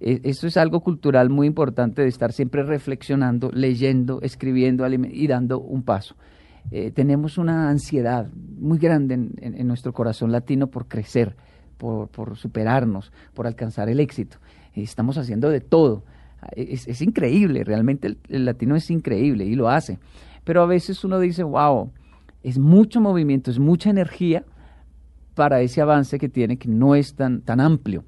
[0.00, 5.60] E, eso es algo cultural muy importante de estar siempre reflexionando, leyendo, escribiendo y dando
[5.60, 6.16] un paso.
[6.70, 11.36] Eh, tenemos una ansiedad muy grande en, nuestro corazón latino por crecer,
[11.78, 14.38] por, superarnos, por alcanzar el éxito.
[14.74, 16.04] estamos haciendo de todo.
[16.52, 19.98] Es, increíble, realmente el latino es increíble y lo hace.
[20.44, 21.90] Pero a veces uno dice, wow,
[22.42, 24.44] es mucho movimiento, es mucha energía
[25.34, 28.04] para ese avance que tiene, que no es tan, tan amplio.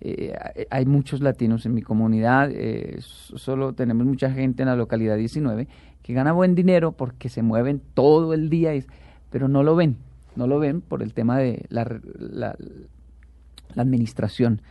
[0.00, 0.32] Eh,
[0.70, 5.68] hay muchos latinos en mi comunidad, eh, solo tenemos mucha gente en la localidad 19
[6.02, 8.72] que gana buen dinero porque se mueven todo el día,
[9.30, 9.96] pero no lo ven,
[10.36, 12.56] no lo ven por el tema de la, la,
[13.76, 14.62] administración.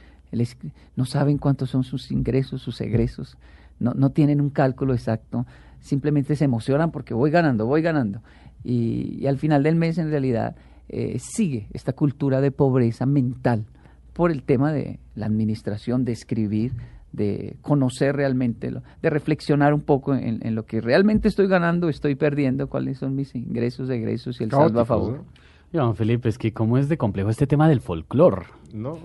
[0.96, 3.38] no saben cuántos son sus ingresos, sus egresos,
[3.80, 5.46] no, no tienen un cálculo exacto
[5.80, 8.22] simplemente se emocionan porque voy ganando, voy ganando.
[8.64, 10.56] Y, al final del mes, en realidad,
[10.90, 13.66] eh, sigue esta cultura de pobreza mental
[14.14, 16.74] por el tema de la administración, de escribir,
[17.12, 22.68] de conocer realmente, de reflexionar un poco en, lo que realmente estoy ganando, estoy perdiendo,
[22.68, 25.24] cuáles son mis ingresos, egresos y el saldo a favor.
[25.72, 25.94] ¿no?
[25.94, 28.48] Felipe, es que cómo es de complejo este tema del folclore.
[28.74, 28.98] No,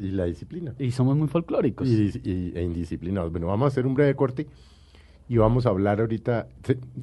[0.00, 0.74] y la disciplina.
[0.78, 1.88] Y somos muy folclóricos.
[1.88, 3.30] Y, e indisciplinados.
[3.30, 4.46] Bueno, vamos a hacer un breve corte
[5.28, 6.48] y vamos a hablar ahorita.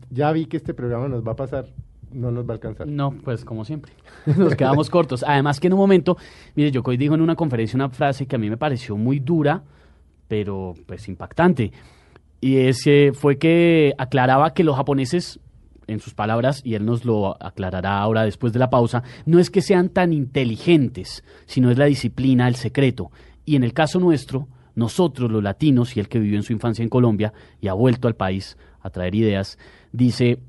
[0.10, 1.68] Ya vi que este programa nos va a pasar,
[2.12, 2.88] no nos va a alcanzar.
[2.88, 3.94] No, pues como siempre,
[4.38, 5.24] nos quedamos cortos.
[5.28, 6.18] Además que en un momento,
[6.56, 9.64] mire, Yokoi dijo en una conferencia una frase que a mí me pareció muy dura,
[10.32, 11.74] pero pues impactante.
[12.40, 15.42] Y ese fue que aclaraba que los japoneses
[15.88, 19.50] en sus palabras, y él nos lo aclarará ahora después de la pausa, no es
[19.50, 23.12] que sean tan inteligentes, sino es la disciplina el secreto.
[23.44, 26.82] Y en el caso nuestro, nosotros los latinos, y el que vivió en su infancia
[26.82, 29.58] en Colombia y ha vuelto al país a traer ideas,
[29.92, 30.40] dice,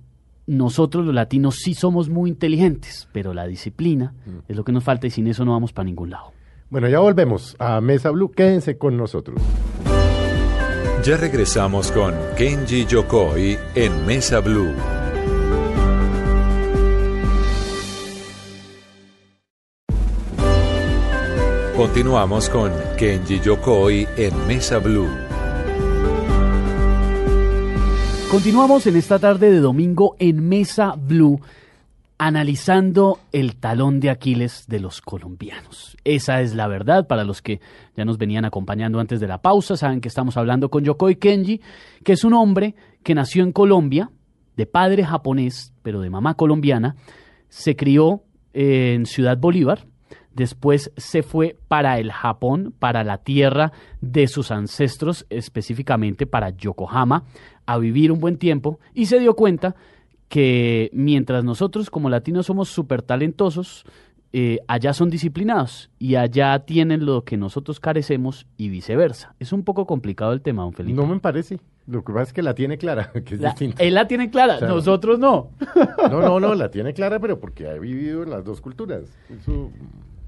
[0.46, 4.38] nosotros los latinos sí somos muy inteligentes, pero la disciplina mm.
[4.46, 6.32] es lo que nos falta y sin eso no vamos para ningún lado.
[6.72, 8.30] Bueno, ya volvemos a Mesa Blue.
[8.30, 9.38] Quédense con nosotros.
[11.04, 14.72] Ya regresamos con Kenji Yokoi en Mesa Blue.
[21.76, 25.10] Continuamos con Kenji Yokoi en Mesa Blue.
[28.30, 31.38] Continuamos en esta tarde de domingo en Mesa Blue
[32.24, 35.96] analizando el talón de Aquiles de los colombianos.
[36.04, 37.60] Esa es la verdad para los que
[37.96, 39.76] ya nos venían acompañando antes de la pausa.
[39.76, 41.60] Saben que estamos hablando con Yokoi Kenji,
[42.04, 44.12] que es un hombre que nació en Colombia,
[44.56, 46.94] de padre japonés, pero de mamá colombiana.
[47.48, 49.88] Se crió en Ciudad Bolívar,
[50.32, 57.24] después se fue para el Japón, para la tierra de sus ancestros, específicamente para Yokohama,
[57.66, 59.74] a vivir un buen tiempo y se dio cuenta
[60.32, 63.84] que mientras nosotros como latinos somos súper talentosos,
[64.32, 69.34] eh, allá son disciplinados y allá tienen lo que nosotros carecemos y viceversa.
[69.40, 70.96] Es un poco complicado el tema, don Felipe.
[70.96, 71.60] No me parece.
[71.86, 73.76] Lo que pasa es que la tiene clara, que es distinto.
[73.78, 75.50] Él la tiene clara, nosotros no.
[76.10, 79.02] No, no, no, la tiene clara, pero porque ha vivido en las dos culturas.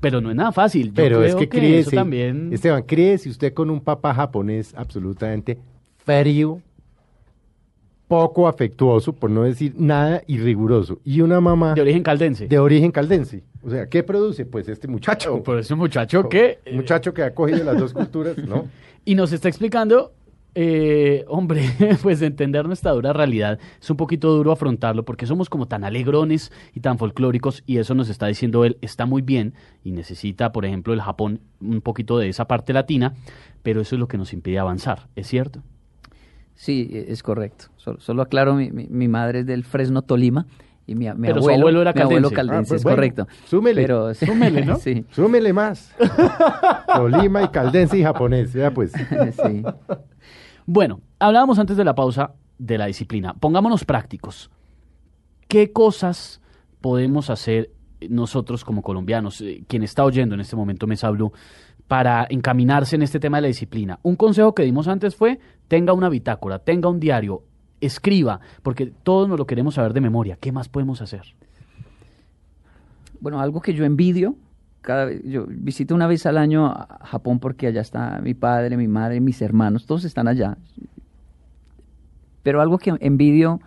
[0.00, 0.92] Pero no es nada fácil.
[0.94, 2.52] pero es que, que eso también...
[2.52, 5.56] Esteban, ¿cree si usted con un papá japonés absolutamente
[6.04, 6.60] frío,
[8.08, 11.00] poco afectuoso, por no decir nada, y riguroso.
[11.04, 11.74] Y una mamá...
[11.74, 12.46] De origen caldense.
[12.46, 13.44] De origen caldense.
[13.62, 14.44] O sea, ¿qué produce?
[14.44, 15.42] Pues este muchacho.
[15.42, 16.58] Por ese muchacho que...
[16.70, 18.68] Un muchacho que ha cogido las dos culturas, ¿no?
[19.04, 20.12] y nos está explicando,
[20.54, 21.68] eh, hombre,
[22.02, 26.52] pues entender nuestra dura realidad es un poquito duro afrontarlo porque somos como tan alegrones
[26.74, 30.64] y tan folclóricos y eso nos está diciendo él, está muy bien y necesita, por
[30.64, 33.14] ejemplo, el Japón un poquito de esa parte latina,
[33.62, 35.62] pero eso es lo que nos impide avanzar, ¿es cierto?
[36.54, 37.66] Sí, e, es correcto.
[37.76, 40.46] Solo, aclaro, mi, mi, madre es del Fresno, Tolima.
[40.86, 42.40] Y mi, mi abuelo, abuelo, era caldense.
[42.40, 43.26] Ah, pues es correcto.
[43.46, 44.76] Súmele, Pero, súmele, ¿no?
[44.78, 45.04] sí.
[45.10, 45.94] Súmele más.
[46.94, 48.92] Tolima y caldense y japonés, ya pues.
[49.46, 49.62] sí.
[50.66, 53.34] Bueno, hablábamos antes de la pausa de la disciplina.
[53.34, 54.50] Pongámonos prácticos.
[55.48, 56.40] ¿Qué cosas
[56.80, 57.70] podemos hacer
[58.08, 59.40] nosotros como colombianos?
[59.40, 61.32] Eh, quien está oyendo en este momento me Blue,
[61.88, 63.99] para encaminarse en este tema de la disciplina.
[64.03, 67.42] Un consejo que dimos antes fue tenga una bitácora, tenga un diario,
[67.81, 70.37] escriba, porque todos nos lo queremos saber de memoria.
[70.40, 71.23] ¿Qué más podemos hacer?
[73.20, 74.37] Bueno, algo que yo envidio,
[74.81, 78.77] cada vez, yo visito una vez al año a Japón porque allá está mi padre,
[78.77, 80.57] mi madre, mis hermanos, todos están allá.
[82.42, 83.61] Pero algo que envidio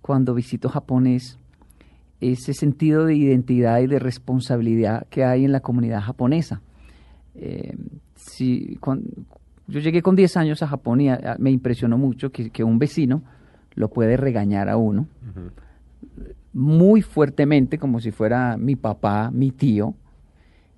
[0.00, 1.38] cuando visito Japón es
[2.20, 6.60] ese sentido de identidad y de responsabilidad que hay en la comunidad japonesa.
[7.40, 7.76] Eh,
[8.16, 8.78] si,
[9.68, 13.22] yo llegué con 10 años a Japón y me impresionó mucho que, un vecino
[13.74, 15.06] lo puede regañar a uno
[16.52, 19.94] muy fuertemente, como si fuera mi papá, mi tío.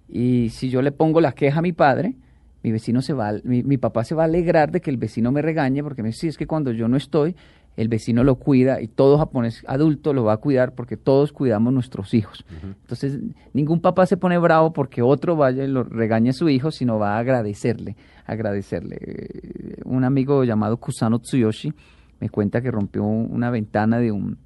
[0.09, 2.17] Y si yo le pongo la queja a mi padre,
[2.63, 5.33] mi vecino se va, mi, mi papá se va a alegrar de que el vecino
[5.33, 7.35] me regañe, porque me dice, sí, es que cuando yo no estoy,
[7.77, 11.73] el vecino lo cuida y todo japonés adulto lo va a cuidar porque todos cuidamos
[11.73, 12.45] nuestros hijos.
[12.63, 13.21] Entonces,
[13.53, 16.99] ningún papá se pone bravo porque otro vaya y lo regañe a su hijo, sino
[16.99, 18.99] va a agradecerle, agradecerle.
[19.01, 21.73] Eh, un amigo llamado Kusano Tsuyoshi
[22.21, 24.39] me cuenta que rompió una ventana de un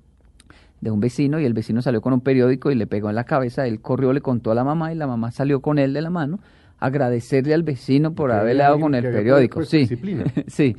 [0.80, 3.24] de un vecino y el vecino salió con un periódico y le pegó en la
[3.24, 6.02] cabeza, él corrió, le contó a la mamá y la mamá salió con él de
[6.02, 6.40] la mano
[6.78, 9.64] agradecerle al vecino por haberle dado con el periódico.
[9.64, 9.88] Sí,
[10.46, 10.76] sí,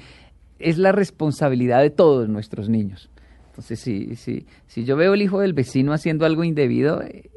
[0.59, 3.09] es la responsabilidad de todos nuestros niños.
[3.47, 7.29] Entonces, si, si, si yo veo el hijo del vecino haciendo algo indebido, eh,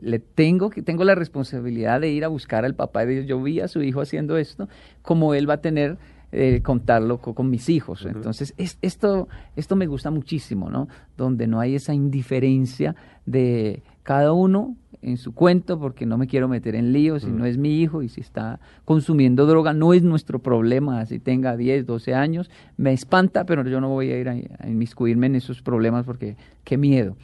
[0.00, 3.42] le tengo que tengo la responsabilidad de ir a buscar al papá y decir, yo
[3.42, 4.68] vi a su hijo haciendo esto,
[5.02, 5.98] como él va a tener
[6.32, 8.06] eh, contarlo con, mis hijos.
[8.06, 10.88] Entonces, es, esto, esto me gusta muchísimo, ¿no?
[11.16, 12.94] Donde no hay esa indiferencia
[13.26, 17.38] de cada uno en su cuento porque no me quiero meter en líos si mm.
[17.38, 21.56] no es mi hijo y si está consumiendo droga no es nuestro problema, si tenga
[21.56, 25.62] 10, 12 años, me espanta, pero yo no voy a ir a, inmiscuirme en esos
[25.62, 27.16] problemas porque qué miedo.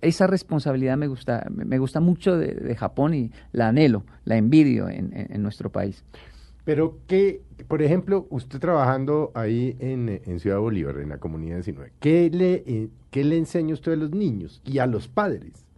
[0.00, 5.42] Esa responsabilidad me gusta, me gusta mucho de, Japón y la anhelo, la envidio en,
[5.42, 6.04] nuestro país.
[6.64, 11.92] Pero que, por ejemplo, usted trabajando ahí en, en, Ciudad Bolívar, en la comunidad 19,
[12.00, 15.69] ¿qué le, eh, ¿qué le enseña usted a los niños y a los padres?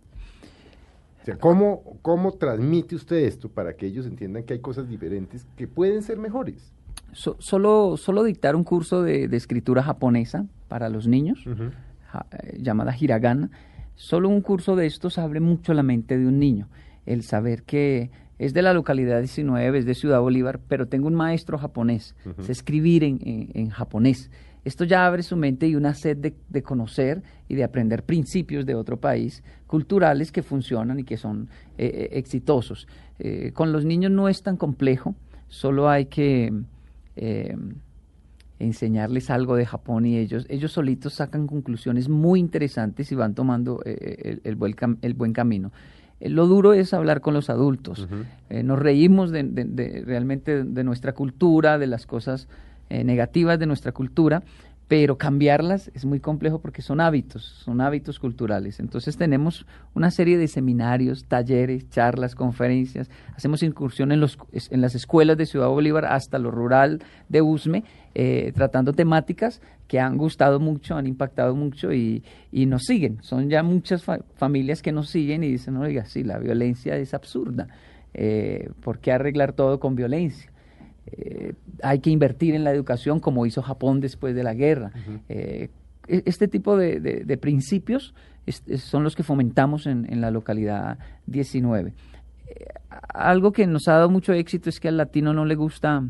[1.41, 6.03] ¿Cómo, ¿cómo transmite usted esto para que ellos entiendan que hay cosas diferentes que pueden
[6.03, 6.73] ser mejores?
[7.13, 11.45] solo, solo dictar un curso de, escritura japonesa para los niños.
[12.59, 13.51] llamada hiragana.
[13.95, 16.69] Solo un curso de estos abre mucho la mente de un niño.
[17.07, 21.15] El saber que es de la localidad 19, es de Ciudad Bolívar, pero tengo un
[21.15, 24.31] maestro japonés, es escribir en, japonés.
[24.65, 28.75] Esto ya abre su mente y una sed de, conocer y de aprender principios de
[28.75, 31.49] otro país, culturales que funcionan y que son
[31.79, 32.87] eh, eh, exitosos.
[33.19, 35.15] Eh, con los niños no es tan complejo,
[35.49, 36.53] solo hay que
[38.59, 43.83] enseñarles algo de Japón y ellos, ellos solitos sacan conclusiones muy interesantes y van tomando
[43.85, 45.73] el, buen, el buen camino.
[46.23, 48.09] Eh, lo duro es hablar con los adultos.
[48.49, 52.49] Eh, nos reímos de, realmente de nuestra cultura, de las cosas
[52.91, 54.43] eh, negativas de nuestra cultura,
[54.93, 58.79] pero cambiarlas es muy complejo porque son hábitos, son hábitos culturales.
[58.79, 59.65] Entonces tenemos
[59.95, 65.47] una serie de seminarios, talleres, charlas, conferencias, hacemos incursión en, los, en las escuelas de
[65.47, 71.07] Ciudad Bolívar hasta lo rural de Usme, eh, tratando temáticas que han gustado mucho, han
[71.07, 73.23] impactado mucho y, nos siguen.
[73.23, 74.05] Son ya muchas
[74.37, 77.67] familias que nos siguen y dicen, oiga, sí, la violencia es absurda.
[78.13, 80.52] Eh, ¿Por qué arreglar todo con violencia?
[81.13, 84.93] Eh, hay que invertir en la educación como hizo Japón después de la guerra.
[85.29, 85.69] Eh,
[86.09, 88.15] e-, este tipo de, principios
[88.79, 91.93] son los que fomentamos en, la localidad 19.
[92.47, 92.65] Eh,
[93.15, 96.03] algo que nos ha dado mucho éxito es que al latino no le gusta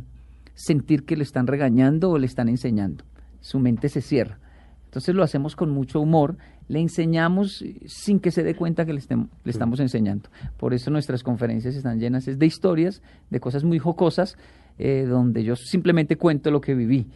[0.54, 3.04] sentir que le están regañando o le están enseñando.
[3.40, 4.38] Su mente se cierra.
[4.84, 6.36] Entonces lo hacemos con mucho humor,
[6.68, 10.28] le enseñamos sin que se dé cuenta que le, le estamos enseñando.
[10.58, 14.36] Por eso nuestras conferencias están llenas de historias, de cosas muy jocosas,
[14.78, 17.08] eh, donde yo simplemente cuento lo que viví.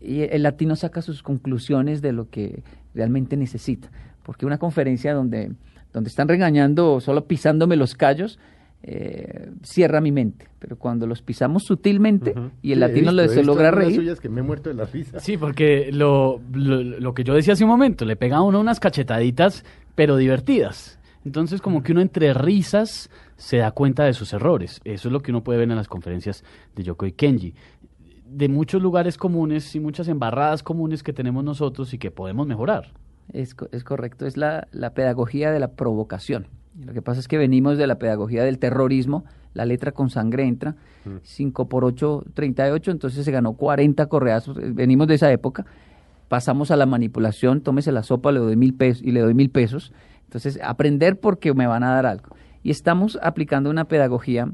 [0.00, 2.62] Y el latino saca sus conclusiones de lo que
[2.94, 3.90] realmente necesita.
[4.22, 5.52] Porque una conferencia donde,
[5.92, 8.38] donde están regañando o solo pisándome los callos,
[8.82, 10.46] eh, cierra mi mente.
[10.58, 14.14] Pero cuando los pisamos sutilmente y el latino lo, se logra reír.
[14.18, 15.20] que me he muerto de la risa.
[15.20, 18.80] Sí, porque lo, lo, que yo decía hace un momento, le pega a uno unas
[18.80, 20.98] cachetaditas, pero divertidas.
[21.24, 24.80] Entonces, como que uno entre risas se da cuenta de sus errores.
[24.84, 26.44] Eso es lo que uno puede ver en las conferencias
[26.74, 27.54] de Yoko y Kenji.
[28.26, 32.92] De muchos lugares comunes y muchas embarradas comunes que tenemos nosotros y que podemos mejorar.
[33.32, 36.48] Es, es correcto, es la, la, pedagogía de la provocación.
[36.84, 40.44] Lo que pasa es que venimos de la pedagogía del terrorismo, la letra con sangre
[40.44, 40.74] entra,
[41.22, 45.64] 5 por 8, 38, entonces se ganó 40 correazos, venimos de esa época,
[46.28, 49.50] pasamos a la manipulación, tómese la sopa, le doy mil pesos y le doy mil
[49.50, 49.92] pesos,
[50.24, 54.50] entonces aprender porque me van a dar algo y estamos aplicando una pedagogía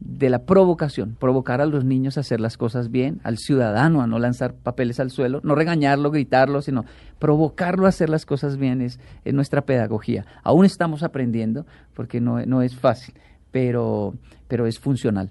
[0.00, 4.06] de la provocación, provocar a los niños a hacer las cosas bien, al ciudadano a
[4.06, 6.86] no lanzar papeles al suelo, no regañarlo, gritarlo, sino
[7.18, 10.24] provocarlo a hacer las cosas bien es, nuestra pedagogía.
[10.42, 13.14] Aún estamos aprendiendo porque no, no es fácil,
[13.50, 14.14] pero,
[14.48, 15.30] pero es funcional.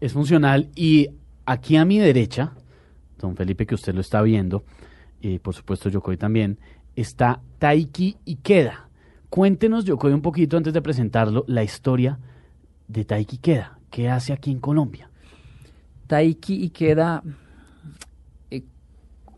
[0.00, 1.10] Es funcional y
[1.44, 2.52] aquí a mi derecha,
[3.18, 4.64] don Felipe, que usted lo está viendo,
[5.20, 6.58] y por supuesto Yokoi también,
[6.96, 8.87] está Taiki Ikeda.
[9.30, 12.18] Cuéntenos, Yokoi, un poquito antes de presentarlo, la historia
[12.88, 13.78] de Taiki Ikeda.
[13.90, 15.10] ¿Qué hace aquí en Colombia?
[16.06, 17.22] Taiki Ikeda
[18.50, 18.64] eh,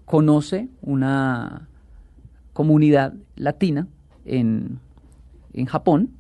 [0.04, 1.68] conoce una
[2.52, 3.88] comunidad latina
[4.24, 4.78] en,
[5.54, 6.10] en Japón,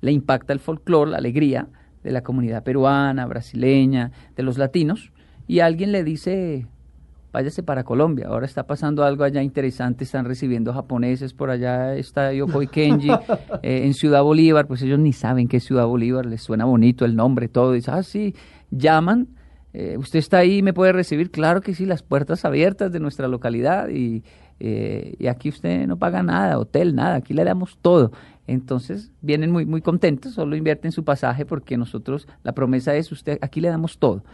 [0.00, 1.68] le impacta el folclore, la alegría
[2.02, 5.12] de la comunidad peruana, brasileña, de los latinos,
[5.46, 6.66] y alguien le dice,
[7.32, 8.26] váyase para Colombia.
[8.28, 13.10] Ahora está pasando algo allá interesante, están recibiendo japoneses, por allá está Yokoi Kenji,
[13.62, 17.04] eh, en Ciudad Bolívar, pues ellos ni saben qué es Ciudad Bolívar, les suena bonito
[17.04, 18.34] el nombre, todo, y ah, sí,
[18.70, 19.28] llaman,
[19.72, 23.28] eh, usted está ahí, me puede recibir, claro que sí, las puertas abiertas de nuestra
[23.28, 24.24] localidad y,
[24.58, 28.12] eh, y aquí usted no paga nada, hotel, nada, aquí le damos todo.
[28.46, 33.38] Entonces vienen muy, muy contentos, solo invierten su pasaje porque nosotros, la promesa es, usted,
[33.42, 34.24] aquí le damos todo.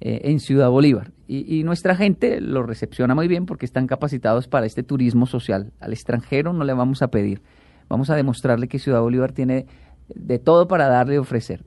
[0.00, 1.12] Eh, en Ciudad Bolívar.
[1.26, 5.72] Y, nuestra gente lo recepciona muy bien porque están capacitados para este turismo social.
[5.80, 7.40] Al extranjero no le vamos a pedir.
[7.88, 9.66] Vamos a demostrarle que Ciudad Bolívar tiene
[10.14, 11.64] de todo para darle y ofrecer.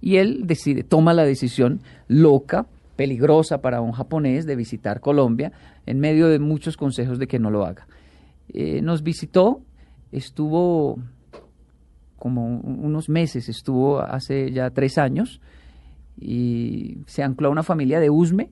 [0.00, 5.52] Y él decide, toma la decisión loca, peligrosa para un japonés de visitar Colombia
[5.84, 7.86] en medio de muchos consejos de que no lo haga.
[8.48, 9.60] Eh, nos visitó,
[10.12, 10.98] estuvo
[12.16, 15.42] como unos meses, estuvo hace ya tres años,
[16.20, 18.50] y se ancló a una familia de Usme,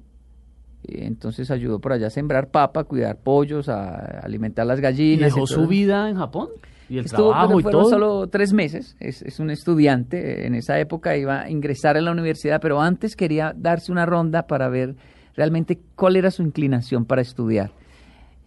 [0.84, 5.30] entonces ayudó por allá a sembrar papa, cuidar pollos, a alimentar las gallinas.
[5.30, 6.48] ¿Y dejó su vida en Japón?
[6.88, 7.88] ¿Y el Estuvo, trabajo y todo?
[7.88, 12.12] solo tres meses, es, es, un estudiante, en esa época iba a ingresar en la
[12.12, 14.96] universidad, pero antes quería darse una ronda para ver
[15.34, 17.70] realmente cuál era su inclinación para estudiar.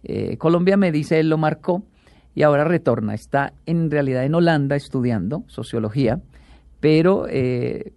[0.04, 1.82] Eh, Colombia me dice, él lo marcó
[2.34, 3.14] y ahora retorna.
[3.14, 6.20] Está en realidad en Holanda estudiando sociología,
[6.78, 7.92] pero eh,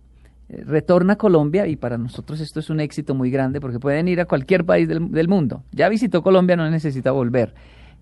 [0.50, 4.20] retorna a Colombia y para nosotros esto es un éxito muy grande porque pueden ir
[4.20, 5.64] a cualquier país del, mundo.
[5.72, 7.54] Ya visitó Colombia, no necesita volver.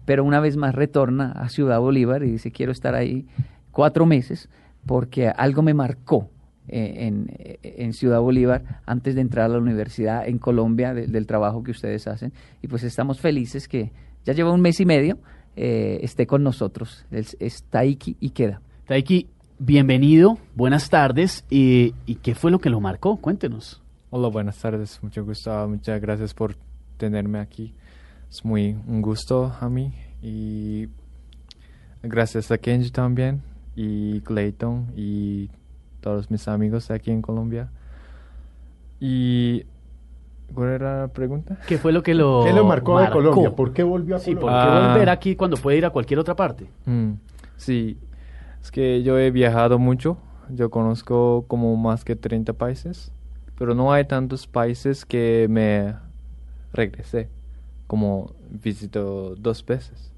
[0.06, 3.26] pero una vez más retorna a Ciudad Bolívar y dice, quiero estar ahí
[3.72, 4.50] cuatro meses
[4.86, 6.30] porque algo me marcó
[6.70, 7.12] eh,
[7.64, 12.08] en, Ciudad Bolívar antes de entrar a la universidad en Colombia del trabajo que ustedes
[12.08, 12.32] hacen.
[12.62, 13.92] Y pues estamos felices que
[14.26, 15.20] ya lleva un mes y medio,
[15.56, 17.06] eh, esté con nosotros.
[17.12, 18.62] Es, es Taiki Ikeda.
[18.86, 19.28] Taiki,
[19.60, 21.46] bienvenido, buenas tardes.
[21.50, 21.92] ¿Y
[22.22, 23.18] qué fue lo que lo marcó?
[23.18, 23.82] Cuéntenos.
[24.10, 26.56] Hola, buenas tardes, mucho gusto, muchas gracias por
[26.98, 27.74] tenerme aquí.
[28.30, 30.88] Es muy un gusto a mí y
[32.04, 33.42] gracias a Kenji también
[33.76, 35.50] y Clayton y
[36.02, 37.70] todos mis amigos aquí en Colombia.
[39.00, 39.64] Y
[40.54, 41.58] ¿Cuál era la pregunta?
[41.68, 43.54] ¿Qué fue lo que lo, ¿Qué lo marcó, de Colombia?
[43.54, 44.64] ¿Por qué volvió a sí, Colombia?
[44.64, 46.70] ¿por qué volver aquí cuando puede ir a cualquier otra parte?
[46.86, 47.14] Mm,
[47.58, 47.98] sí,
[48.62, 50.18] es que yo he viajado mucho.
[50.50, 53.12] Yo conozco como más que 30 países,
[53.58, 55.96] pero no hay tantos países que me
[56.72, 57.30] regresé,
[57.86, 60.12] como visito dos veces.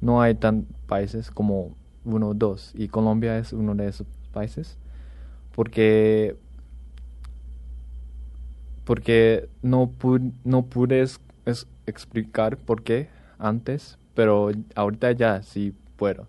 [0.00, 4.78] No hay tantos países como uno o dos, y Colombia es uno de esos países,
[5.54, 6.36] porque
[8.84, 11.04] porque no, pude, no pude
[11.84, 13.08] explicar por qué
[13.38, 16.26] antes, pero ahorita ya sí puedo.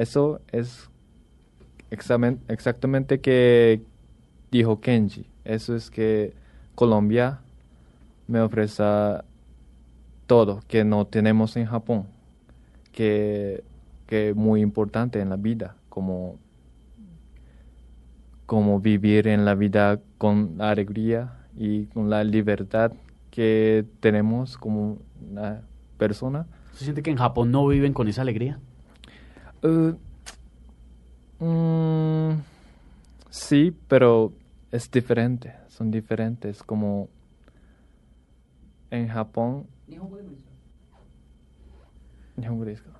[0.00, 0.88] Eso es
[1.90, 3.82] exactamente, exactamente que
[4.50, 5.26] dijo Kenji.
[5.44, 6.32] Eso es que
[6.74, 7.40] Colombia
[8.26, 8.82] me ofrece
[10.26, 12.06] todo que no tenemos en Japón,
[12.92, 13.62] que
[14.08, 16.38] es muy importante en la vida, como,
[18.46, 22.92] como vivir en la vida con alegría y con la libertad
[23.30, 24.96] que tenemos como
[25.30, 25.60] una
[25.98, 26.46] persona.
[26.72, 28.60] ¿Se siente que en Japón no viven con esa alegría?
[29.62, 29.94] Uh,
[31.44, 32.42] mm,
[33.28, 34.32] sí, pero
[34.70, 37.08] es diferente, son diferentes, como
[38.90, 39.66] en Japón...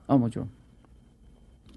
[0.06, 0.48] Ah, mucho.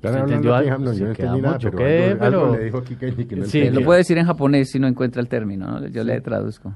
[0.01, 0.77] entendió algo?
[0.79, 2.17] No, yo no entendí nada, pero, ¿qué?
[2.19, 2.55] pero...
[2.55, 5.29] le dijo aquí que, no sí, lo puede decir en japonés si no encuentra el
[5.29, 5.87] término, ¿no?
[5.87, 6.73] yo le traduzco.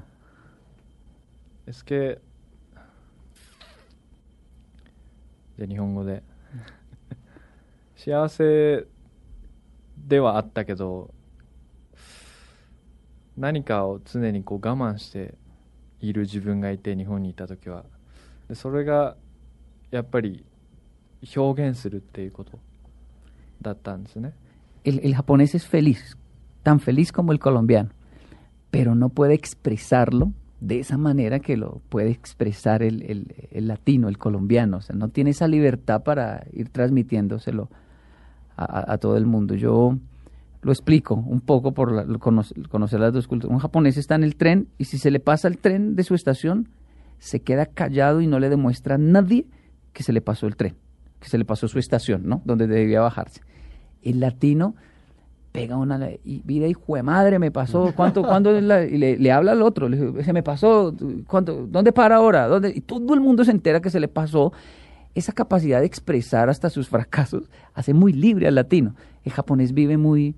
[1.66, 2.18] Es que...
[5.58, 6.22] De nihongo de...
[7.98, 8.86] 幸せ
[10.06, 11.12] ではあったけど
[13.36, 15.34] 何かを常にこう我慢して
[16.00, 17.84] いる自分がいて日本にいた時は
[18.48, 19.16] でそれが
[19.90, 20.44] やっぱり
[21.36, 22.60] 表現するっていうこと
[23.60, 24.32] だったんですね。
[24.84, 26.16] El, el japonés es feliz,
[26.62, 27.90] tan feliz como el colombiano,
[28.70, 34.08] pero no puede expresarlo de esa manera que lo puede expresar el, el, el, latino,
[34.08, 34.76] el colombiano.
[34.76, 37.68] O sea, no tiene esa libertad para ir transmitiéndoselo
[38.58, 39.54] a, todo el mundo.
[39.54, 39.96] Yo
[40.62, 43.54] lo explico un poco por conocer, las dos culturas.
[43.54, 46.14] Un japonés está en el tren y si se le pasa el tren de su
[46.14, 46.68] estación,
[47.18, 49.46] se queda callado y no le demuestra a nadie
[49.92, 50.74] que se le pasó el tren,
[51.20, 52.42] que se le pasó su estación, ¿no?
[52.44, 53.42] Donde debía bajarse.
[54.02, 54.74] El latino
[55.52, 59.88] pega una y de madre me pasó cuánto cuándo y le, le, habla al otro
[59.88, 60.94] le se me pasó
[61.26, 64.52] cuánto dónde para ahora dónde y todo el mundo se entera que se le pasó
[65.18, 68.94] esa capacidad de expresar hasta sus fracasos hace muy libre al latino
[69.24, 70.34] el japonés vive muy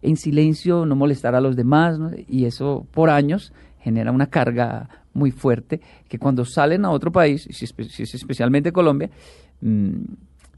[0.00, 1.98] en silencio, no molestar a los demás,
[2.28, 7.46] y eso por años genera una carga muy fuerte que cuando salen a otro país,
[7.50, 9.10] si es, especialmente Colombia,
[9.60, 10.02] mm,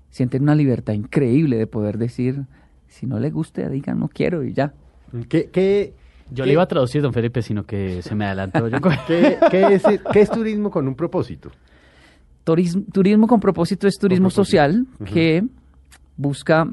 [0.09, 2.45] sienten una libertad increíble de poder decir,
[2.89, 4.73] si no le gusta, digan no quiero y ya.
[5.29, 5.93] ¿Qué,
[6.31, 8.67] yo le iba a traducir, don Felipe, sino que se me adelantó.
[9.07, 9.35] ¿Qué,
[9.75, 11.51] es, ¿Qué, es, turismo con un propósito?
[12.45, 15.45] Turismo, turismo con propósito es turismo social que
[16.17, 16.69] busca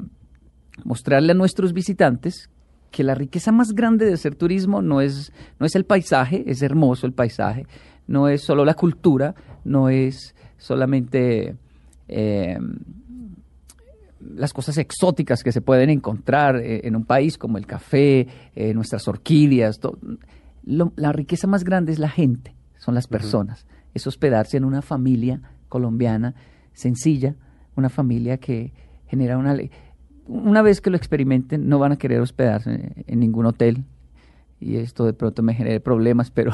[0.83, 2.49] mostrarle a nuestros visitantes
[2.91, 6.61] que la riqueza más grande de hacer turismo no es, no es el paisaje, es
[6.61, 7.65] hermoso el paisaje,
[8.05, 11.55] no es solo la cultura, no es solamente
[12.09, 12.59] eh,
[14.35, 18.73] las cosas exóticas que se pueden encontrar eh, en un país como el café, eh,
[18.73, 19.79] nuestras orquídeas.
[20.65, 23.65] la riqueza más grande es la gente, son las personas.
[23.93, 25.41] Es hospedarse en una familia
[25.71, 26.35] colombiana
[26.73, 27.35] sencilla,
[27.75, 28.73] una familia que
[29.07, 29.55] genera una
[30.27, 33.85] una vez que lo experimenten, no van a querer hospedarse en ningún hotel.
[34.59, 36.53] Y esto de pronto me genere problemas, pero,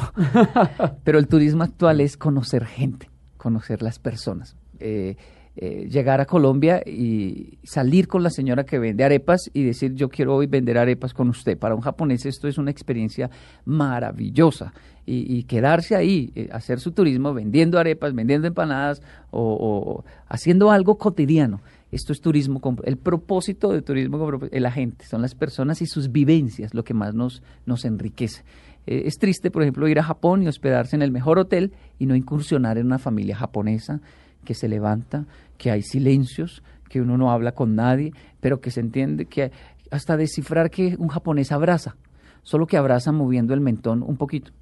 [1.04, 4.56] pero el turismo actual es conocer gente, conocer las personas.
[4.78, 5.16] Eh,
[5.60, 10.08] eh, llegar a Colombia y salir con la señora que vende arepas y decir yo
[10.08, 11.58] quiero hoy vender arepas con usted.
[11.58, 13.28] Para un japonés esto es una experiencia
[13.64, 14.72] maravillosa
[15.04, 21.60] y, quedarse ahí, eh, hacer su turismo vendiendo arepas, vendiendo empanadas o haciendo algo cotidiano.
[21.90, 26.12] Esto es turismo, el propósito de turismo es la gente, son las personas y sus
[26.12, 28.44] vivencias lo que más nos, nos enriquece.
[28.86, 32.04] Eh, es triste, por ejemplo, ir a Japón y hospedarse en el mejor hotel y
[32.04, 34.02] no incursionar en una familia japonesa
[34.48, 35.26] que se levanta,
[35.58, 39.52] que hay silencios, que uno no habla con nadie, pero que se entiende que
[39.90, 41.96] hasta descifrar que un japonés abraza,
[42.40, 44.52] solo que abraza moviendo el mentón un poquito.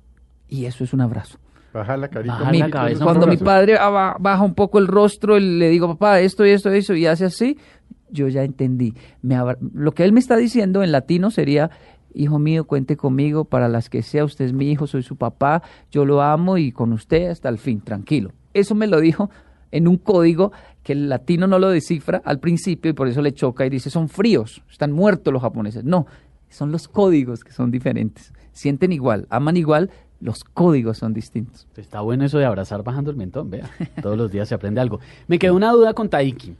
[0.49, 1.39] Y eso es un abrazo.
[1.72, 2.37] Baja la carita.
[2.37, 3.05] Baja la cabeza.
[3.05, 6.78] Cuando mi padre baja un poco el rostro, le digo, papá, esto y esto y
[6.78, 7.57] eso, y hace así,
[8.11, 8.93] yo ya entendí.
[9.22, 9.39] Me
[9.72, 11.70] lo que él me está diciendo en latino sería,
[12.12, 15.62] hijo mío, cuente conmigo para las que sea, usted es mi hijo, soy su papá,
[15.93, 18.32] yo lo amo y con usted hasta el fin, tranquilo.
[18.53, 19.30] Eso me lo dijo
[19.71, 20.53] en un código
[20.83, 23.91] que el latino no lo descifra al principio y por eso le choca y dice,
[23.91, 25.85] son fríos, están muertos los japoneses.
[25.85, 26.07] No,
[26.49, 28.33] son los códigos que son diferentes.
[28.53, 29.91] Sienten igual, aman igual,
[30.21, 31.67] los códigos son distintos.
[31.77, 33.69] Está bueno eso de abrazar bajando el mentón, vea.
[34.03, 35.01] Todos los días se aprende algo.
[35.27, 36.55] Me quedó una duda con Taiki.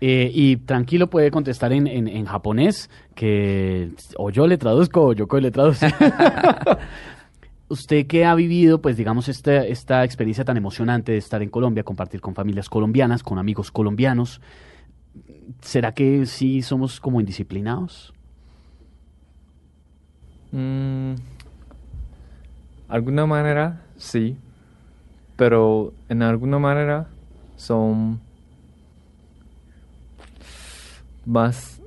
[0.00, 5.26] Eh, y tranquilo puede contestar en, en, japonés, que o yo le traduzco o yo
[5.40, 5.86] le traduzco.
[7.68, 11.82] Usted que ha vivido, pues digamos, esta, esta experiencia tan emocionante de estar en Colombia,
[11.82, 14.40] compartir con familias colombianas, con amigos colombianos,
[15.60, 18.12] ¿será que sí somos como indisciplinados?
[20.52, 21.14] Mm,
[22.88, 24.36] alguna manera, sí,
[25.34, 27.08] pero en alguna manera
[27.56, 28.20] son
[31.24, 31.80] más,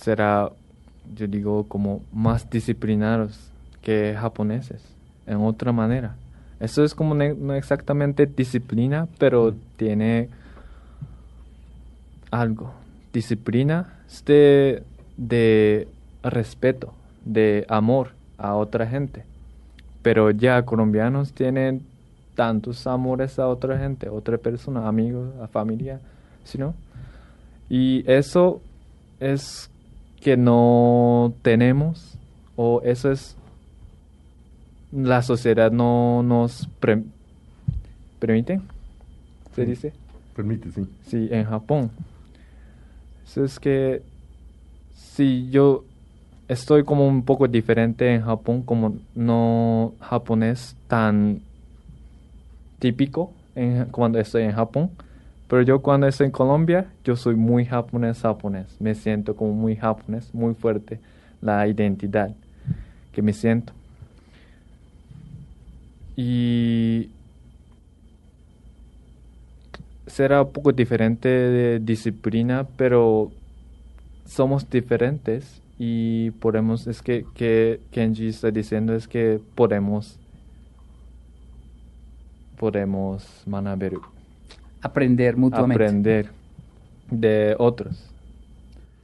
[0.00, 0.50] será,
[1.14, 3.49] yo digo, como más disciplinados
[3.82, 4.82] que japoneses,
[5.26, 6.16] en otra manera.
[6.60, 10.28] Eso es como no exactamente disciplina, pero tiene
[12.30, 12.72] algo.
[13.12, 13.94] Disciplina
[14.26, 14.82] de,
[15.16, 15.88] de
[16.22, 16.92] respeto,
[17.24, 19.24] de amor a otra gente.
[20.02, 21.82] Pero ya colombianos tienen
[22.34, 26.00] tantos amores a otra gente, a otra persona, amigos, a familia,
[26.44, 26.74] ¿sí no?
[27.68, 28.60] Y eso
[29.18, 29.70] es
[30.20, 32.18] que no tenemos,
[32.56, 33.36] o eso es
[34.92, 36.68] la sociedad no nos
[38.18, 38.60] permite,
[39.54, 39.92] ¿se dice?
[40.34, 40.86] Permite, sí.
[41.06, 41.90] Sí, en Japón.
[43.24, 44.02] Eso es que
[44.94, 45.84] si yo
[46.48, 51.40] estoy como un poco diferente en Japón, como no japonés tan
[52.80, 54.90] típico en, cuando estoy en Japón.
[55.46, 58.76] Pero yo cuando estoy en Colombia, yo soy muy japonés japonés.
[58.80, 61.00] Me siento como muy japonés, muy fuerte
[61.40, 62.34] la identidad
[63.12, 63.72] que me siento.
[66.22, 67.08] Y
[70.06, 73.32] será un poco diferente de disciplina, pero
[74.26, 80.18] somos diferentes y podemos, es que, que Kenji está diciendo es que podemos,
[82.58, 84.02] podemos manaberu.
[84.82, 85.82] Aprender mutuamente.
[85.82, 86.30] Aprender
[87.10, 88.10] de otros.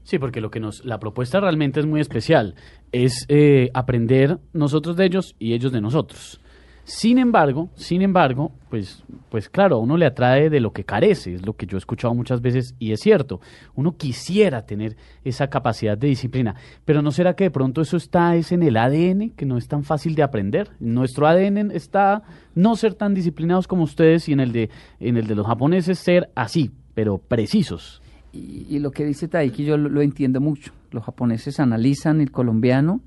[0.04, 2.56] Sí, porque lo que nos, la propuesta realmente es muy especial.
[2.92, 6.42] Es eh, aprender nosotros de ellos y ellos de nosotros.
[6.86, 11.34] Sin embargo, sin embargo, pues, pues claro, a uno le atrae de lo que carece,
[11.34, 13.40] es lo que yo he escuchado muchas veces y es cierto.
[13.74, 18.36] Uno quisiera tener esa capacidad de disciplina, pero ¿no será que de pronto eso está
[18.36, 20.70] es en el ADN, que no es tan fácil de aprender?
[20.78, 22.22] Nuestro ADN está
[22.54, 24.70] no ser tan disciplinados como ustedes y en el de,
[25.00, 28.00] en el de los japoneses ser así, pero precisos.
[28.32, 30.72] Y, lo que dice Taiki yo lo, lo entiendo mucho.
[30.92, 33.00] Los japoneses analizan el colombiano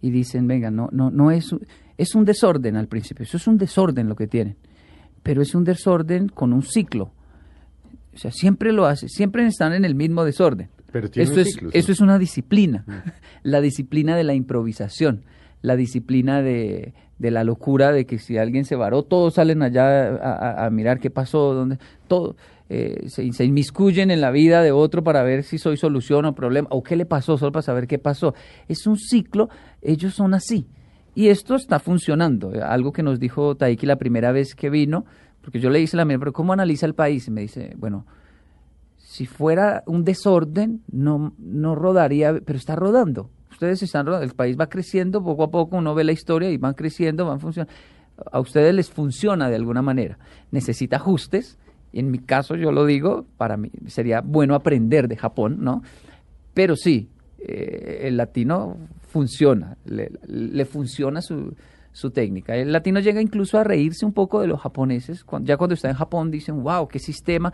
[0.00, 1.54] y dicen, venga, no, no, no es
[2.02, 4.56] es un desorden al principio, eso es un desorden lo que tienen,
[5.22, 7.12] pero es un desorden con un ciclo.
[8.14, 10.68] O sea, siempre lo hace, siempre están en el mismo desorden.
[10.90, 13.10] Pero Esto es, Eso es una disciplina, mm.
[13.44, 15.24] la disciplina de la improvisación,
[15.62, 20.66] la disciplina de, de, la locura de que si alguien se varó, todos salen allá
[20.66, 21.78] a, mirar qué pasó, dónde,
[22.08, 22.36] todo.
[22.68, 26.34] Eh, se, se, inmiscuyen en la vida de otro para ver si soy solución o
[26.34, 28.34] problema, o qué le pasó, solo para saber qué pasó.
[28.68, 29.48] Es un ciclo,
[29.82, 30.66] ellos son así.
[31.14, 32.52] Y esto está funcionando.
[32.64, 35.04] Algo que nos dijo Taiki la primera vez que vino,
[35.42, 37.28] porque yo le hice la misma, pero ¿cómo analiza el país?
[37.28, 38.06] Y me dice, bueno,
[38.96, 43.30] si fuera un desorden, no, no rodaría, pero está rodando.
[43.50, 46.56] Ustedes están rodando, el país va creciendo poco a poco, uno ve la historia y
[46.56, 47.72] van creciendo, van funcionando.
[48.30, 50.18] A ustedes les funciona de alguna manera.
[50.50, 51.58] Necesita ajustes.
[51.92, 55.82] En mi caso, yo lo digo, para mí sería bueno aprender de Japón, ¿no?
[56.54, 58.78] Pero sí, eh, el latino
[59.12, 61.54] funciona, le, funciona su,
[61.92, 62.56] su, técnica.
[62.56, 65.24] El latino llega incluso a reírse un poco de los japoneses.
[65.42, 67.52] ya cuando está en Japón dicen, wow, qué sistema.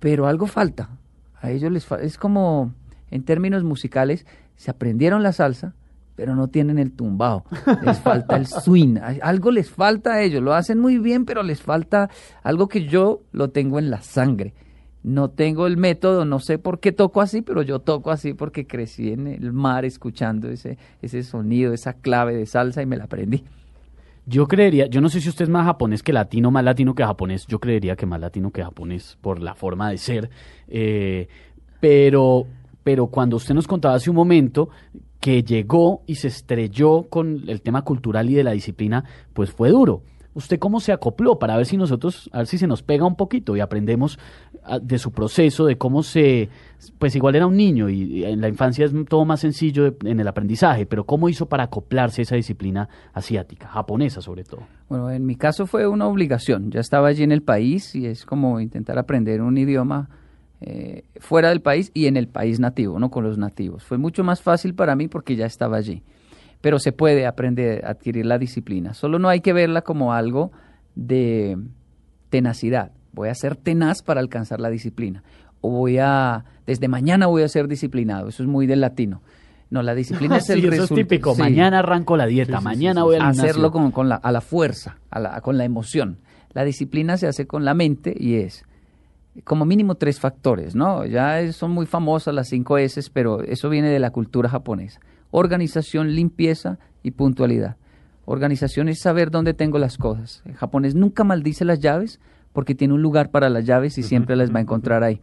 [0.00, 0.98] Pero algo falta.
[1.40, 1.90] A ellos les.
[1.92, 2.74] Es como,
[3.10, 4.26] en términos musicales,
[4.56, 5.74] se aprendieron la salsa,
[6.16, 7.44] pero no tienen el tumbao.
[7.82, 8.96] Les falta el swing.
[9.22, 10.42] Algo les falta a ellos.
[10.42, 12.10] Lo hacen muy bien, pero les falta
[12.42, 14.54] algo que yo lo tengo en la sangre
[15.02, 18.66] no tengo el método, no sé por qué toco así, pero yo toco así porque
[18.66, 23.04] crecí en el mar escuchando ese, ese sonido, esa clave de salsa y me la
[23.04, 23.44] aprendí.
[24.24, 27.04] Yo creería, yo no sé si usted es más japonés que latino, más latino que
[27.04, 27.46] japonés.
[27.48, 30.30] Yo creería que más latino que japonés por la forma de ser.
[30.68, 31.26] Eh,
[31.80, 32.46] pero,
[32.84, 34.70] pero cuando usted nos contaba hace un momento
[35.18, 39.70] que llegó y se estrelló con el tema cultural y de la disciplina, pues fue
[39.70, 40.02] duro.
[40.34, 43.16] ¿Usted cómo se acopló para ver si nosotros, a ver si se nos pega un
[43.16, 44.18] poquito y aprendemos
[44.64, 46.48] ah, de su proceso, de cómo se,
[46.98, 50.28] pues igual era un niño y en la infancia es todo más sencillo en el
[50.28, 54.62] aprendizaje, pero cómo hizo para acoplarse esa disciplina asiática, japonesa sobre todo?
[54.88, 56.70] Bueno, en mi caso fue una obligación.
[56.70, 60.08] Ya estaba allí en el país y es como intentar aprender un idioma
[60.62, 63.84] eh, fuera del país y en el país nativo, no con los nativos.
[63.84, 66.02] Fue mucho más fácil para mí porque ya estaba allí
[66.62, 68.94] pero se puede aprender a adquirir la disciplina.
[68.94, 70.52] Solo no hay que verla como algo
[70.94, 71.58] de
[72.30, 72.92] tenacidad.
[73.12, 75.22] Voy a ser tenaz para alcanzar la disciplina.
[75.60, 78.28] O voy a, desde mañana voy a ser disciplinado.
[78.28, 79.22] Eso es muy del latino.
[79.70, 81.34] No, la disciplina es el Eso es típico.
[81.34, 85.18] Mañana arranco la dieta, mañana voy a hacerlo con, con, la, a la fuerza, a
[85.18, 86.18] la, con la emoción.
[86.52, 88.64] La disciplina se hace con la mente y es
[89.44, 91.06] como mínimo tres factores, ¿no?
[91.06, 95.00] Ya son muy famosas las cinco S, pero eso viene de la cultura japonesa
[95.32, 97.76] organización, limpieza y puntualidad.
[98.24, 100.42] Organización es saber dónde tengo las cosas.
[100.44, 102.20] El japonés nunca maldice las llaves
[102.52, 105.20] porque tiene un lugar para las llaves y siempre las va a encontrar ahí.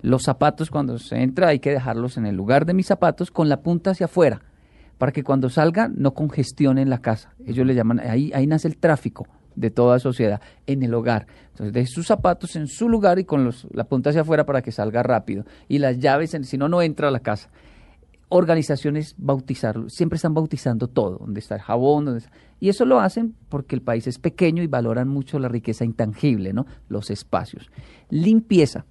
[0.00, 3.48] Los zapatos cuando se entra hay que dejarlos en el lugar de mis zapatos con
[3.48, 4.42] la punta hacia afuera
[4.98, 7.34] para que cuando salga no congestionen la casa.
[7.46, 11.26] Ellos le llaman, ahí, ahí nace el tráfico de toda sociedad, en el hogar.
[11.50, 14.62] Entonces, deje sus zapatos en su lugar y con los, la punta hacia afuera para
[14.62, 15.44] que salga rápido.
[15.68, 17.50] Y las llaves, si no, no entra a la casa
[18.32, 22.18] organizaciones bautizarlo, siempre están bautizando todo, donde está el jabón,
[22.60, 26.54] y eso lo hacen porque el país es pequeño y valoran mucho la riqueza intangible,
[26.54, 26.64] ¿no?
[26.88, 27.70] Los espacios.
[28.08, 28.86] Limpieza,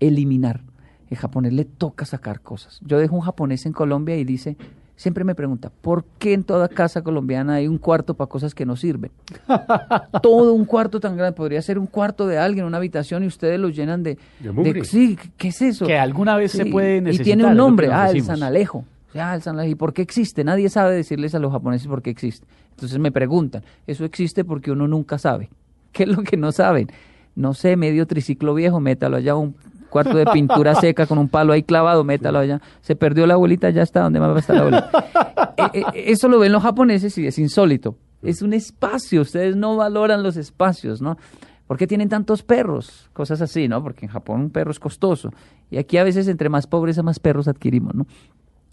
[0.00, 0.64] eliminar.
[1.10, 2.80] El japonés le toca sacar cosas.
[2.82, 4.56] Yo dejo un japonés en Colombia y dice,
[5.00, 8.66] siempre me pregunta, ¿por qué en toda casa colombiana hay un cuarto para cosas que
[8.66, 9.10] no sirven?
[10.22, 13.58] Todo un cuarto tan grande, podría ser un cuarto de alguien, una habitación, y ustedes
[13.58, 14.18] lo llenan de...
[14.40, 15.86] de, sí, ¿qué es eso?
[15.86, 17.22] Que alguna vez se puede necesitar.
[17.22, 18.84] Y tiene un nombre, ah, el San Alejo.
[19.14, 19.72] Ah, el San Alejo.
[19.72, 20.44] ¿Y por qué existe?
[20.44, 22.46] Nadie sabe decirles a los japoneses por qué existe.
[22.72, 25.48] Entonces me preguntan, eso existe porque uno nunca sabe.
[25.92, 26.90] ¿Qué es lo que no saben?
[27.34, 29.54] No sé, medio triciclo viejo, métalo allá un
[29.90, 32.60] cuarto de pintura seca con un palo ahí clavado, métalo allá.
[32.80, 34.90] Se perdió la abuelita, ya está, ¿dónde más va a estar la abuelita?
[35.74, 37.98] Eh, eh, eso lo ven los japoneses y es insólito.
[38.22, 41.18] Es un espacio, ustedes no valoran los espacios, ¿no?
[41.66, 43.10] ¿Por qué tienen tantos perros?
[43.12, 43.82] Cosas así, ¿no?
[43.82, 45.34] Porque en Japón un perro es costoso.
[45.70, 48.06] Y aquí a veces entre más pobreza, más perros adquirimos, ¿no?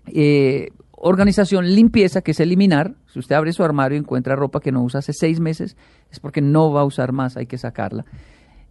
[0.07, 2.95] Eh, organización, limpieza, que es eliminar.
[3.11, 5.75] Si usted abre su armario y encuentra ropa que no usa hace seis meses,
[6.09, 8.05] es porque no va a usar más, hay que sacarla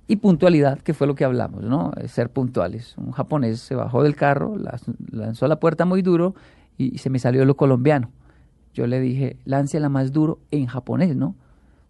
[0.09, 1.92] y puntualidad, que fue lo que hablamos, ¿no?
[2.07, 2.96] Ser puntuales.
[2.96, 4.57] Un japonés se bajó del carro,
[5.11, 6.34] lanzó la puerta muy duro
[6.78, 8.11] y, se me salió lo colombiano.
[8.72, 11.34] Yo le dije, la más duro en japonés, ¿no?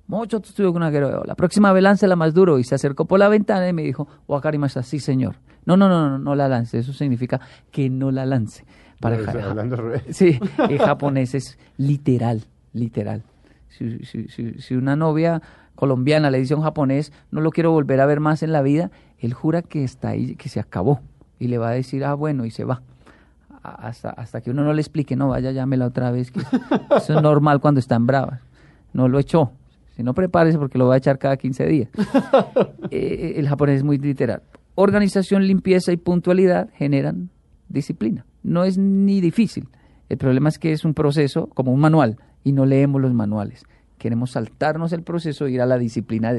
[0.06, 2.58] Mucho estuvo con La próxima vez la más duro.
[2.58, 5.36] Y se acercó por la ventana y me dijo, Wakarimasa, sí, señor.
[5.64, 6.78] No, no, no, no, no la lance.
[6.78, 7.40] Eso significa
[7.72, 8.64] que no la lance.
[9.00, 9.76] Para hablando
[10.10, 13.24] Sí, en japonés es literal, literal.
[13.68, 15.42] Si, si, si una novia
[15.77, 18.62] colombiana, le dice a un japonés, no lo quiero volver a ver más en la
[18.62, 21.01] vida, él jura que está ahí, que se acabó.
[21.39, 22.83] Y le va a decir, ah, bueno, y se va.
[23.62, 26.41] Hasta, hasta que uno no le explique, no, vaya, llámela otra vez, que
[26.97, 28.41] eso es normal cuando están bravas.
[28.93, 29.53] No lo echó.
[29.97, 31.89] Si no, prepárese porque lo va a echar cada 15 días.
[32.93, 34.43] Eh, el japonés es muy literal.
[34.77, 37.31] Organización, limpieza y puntualidad generan
[37.68, 38.24] disciplina.
[38.45, 39.68] No es ni difícil.
[40.09, 43.66] El problema es que es un proceso como un manual y no leemos los manuales
[43.99, 46.32] queremos saltarnos el proceso, ir a la disciplina,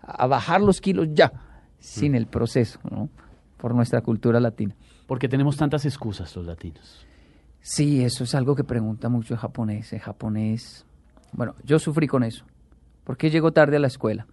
[0.00, 1.32] a, bajar los kilos ya,
[1.78, 3.08] sin el proceso, ¿no?
[3.56, 4.74] Por nuestra cultura latina.
[5.06, 7.06] Porque tenemos tantas excusas los latinos.
[7.60, 9.92] Sí, eso es algo que pregunta mucho el japonés.
[9.92, 10.86] El japonés,
[11.32, 12.44] bueno, yo sufrí con eso.
[13.04, 14.26] ¿Por qué llego tarde a la escuela?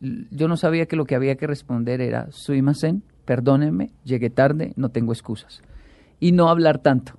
[0.00, 4.90] Yo no sabía que lo que había que responder era, suimasen, perdónenme, llegué tarde, no
[4.90, 5.62] tengo excusas.
[6.20, 7.18] Y no hablar tanto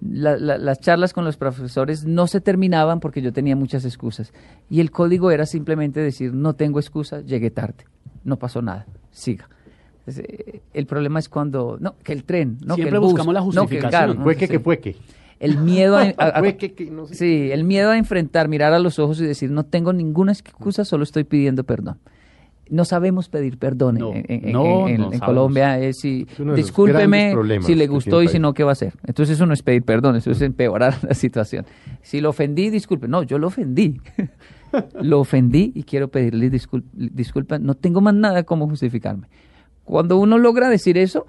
[0.00, 4.32] las charlas con los profesores no se terminaban porque yo tenía muchas excusas.
[4.70, 7.84] Y el código era simplemente decir, no tengo excusa, llegué tarde,
[8.24, 9.48] no pasó nada, siga.
[10.06, 13.34] Eh, el problema es cuando, no, que el tren, no, Siempre que el bus, buscamos
[13.34, 14.22] la justificación.
[14.22, 14.96] fue que, fue que.
[15.38, 16.12] El miedo a,
[17.10, 20.84] sí, el miedo a enfrentar, mirar a los ojos y decir, no tengo ninguna excusa,
[20.84, 21.98] solo estoy pidiendo perdón
[22.70, 25.78] no sabemos pedir perdón en, Colombia.
[25.78, 28.94] Es si, discúlpeme si le gustó y si no, ¿qué va a hacer?
[29.06, 31.66] Entonces eso no es pedir perdón, eso es empeorar la situación.
[32.02, 33.08] Si lo ofendí, disculpe.
[33.08, 34.00] No, yo lo ofendí.
[35.00, 37.60] lo ofendí y quiero pedirle disculpas.
[37.60, 39.28] No tengo más nada como justificarme.
[39.84, 41.26] Cuando uno logra decir eso,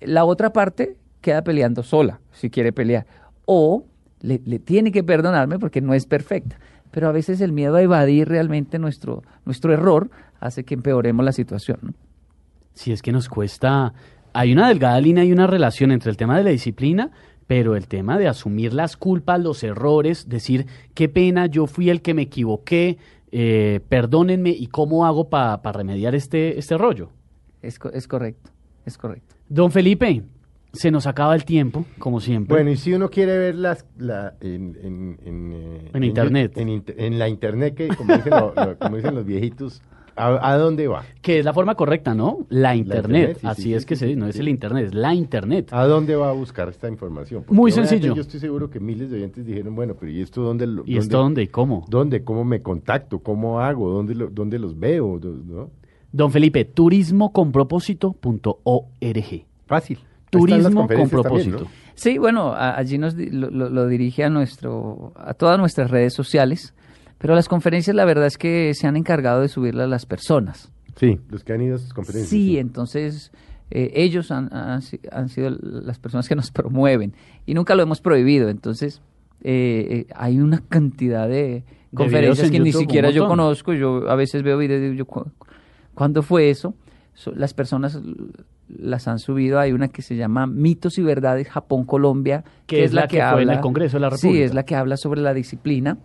[0.00, 3.06] la otra parte queda peleando sola, si quiere pelear.
[3.44, 3.84] O
[4.20, 6.58] le, le tiene que perdonarme porque no es perfecta.
[6.90, 10.10] Pero a veces el miedo a evadir realmente nuestro, nuestro error
[10.40, 11.94] hace que empeoremos la situación.
[12.74, 13.92] Si es que nos cuesta,
[14.32, 17.10] hay una delgada línea y una relación entre el tema de la disciplina,
[17.46, 22.00] pero el tema de asumir las culpas, los errores, decir, qué pena, yo fui el
[22.00, 22.98] que me equivoqué,
[23.32, 27.10] eh, perdónenme y cómo hago para remediar este, este rollo.
[27.60, 28.50] Es, es correcto,
[28.86, 29.34] es correcto.
[29.48, 30.22] Don Felipe,
[30.72, 32.56] se nos acaba el tiempo, como siempre.
[32.56, 37.28] Bueno, y si uno quiere ver las, la, en, en, en, eh, internet, en, la
[37.28, 38.32] internet, que como dicen,
[38.78, 39.82] como dicen los viejitos,
[40.16, 41.04] ¿A, dónde va?
[41.22, 42.46] Que es la forma correcta, ¿no?
[42.48, 43.38] La Internet.
[43.42, 45.68] Así es que se no es el Internet, es la Internet.
[45.72, 47.44] ¿A dónde va a buscar esta información?
[47.48, 48.14] Muy sencillo.
[48.14, 50.98] Yo estoy seguro que miles de oyentes dijeron, bueno, pero ¿y esto dónde lo ¿Y
[50.98, 51.86] esto dónde y cómo?
[51.88, 52.22] ¿Dónde?
[52.22, 53.20] ¿Cómo me contacto?
[53.20, 53.88] ¿Cómo hago?
[53.90, 55.18] ¿Dónde, lo, dónde los veo?
[55.22, 55.70] ¿No?
[56.12, 59.44] Don Felipe, turismoconpropósito.org.
[59.66, 60.00] Fácil.
[60.30, 61.66] Turismo con propósito.
[61.94, 66.72] Sí, bueno, allí nos lo, lo, dirige a nuestro, a todas nuestras redes sociales,
[67.18, 70.70] pero las conferencias la verdad es que se han encargado de subirlas las personas.
[70.96, 72.30] Sí, los que han ido a esas conferencias.
[72.30, 73.32] Sí, entonces
[73.70, 77.12] eh, ellos han, han, sido las personas que nos promueven
[77.46, 79.02] y nunca lo hemos prohibido, entonces
[79.42, 81.64] eh, eh, hay una cantidad de,
[81.94, 85.06] conferencias que ni siquiera yo conozco, yo a veces veo videos, yo,
[85.94, 86.74] ¿cuándo fue eso?
[87.34, 88.00] las personas
[88.78, 89.58] las han subido.
[89.58, 93.50] Hay una que se llama Mitos y Verdades Japón-Colombia, que, es la, que, habla, en
[93.50, 94.38] el Congreso de la República.
[94.38, 95.98] Sí, es la que habla sobre la disciplina.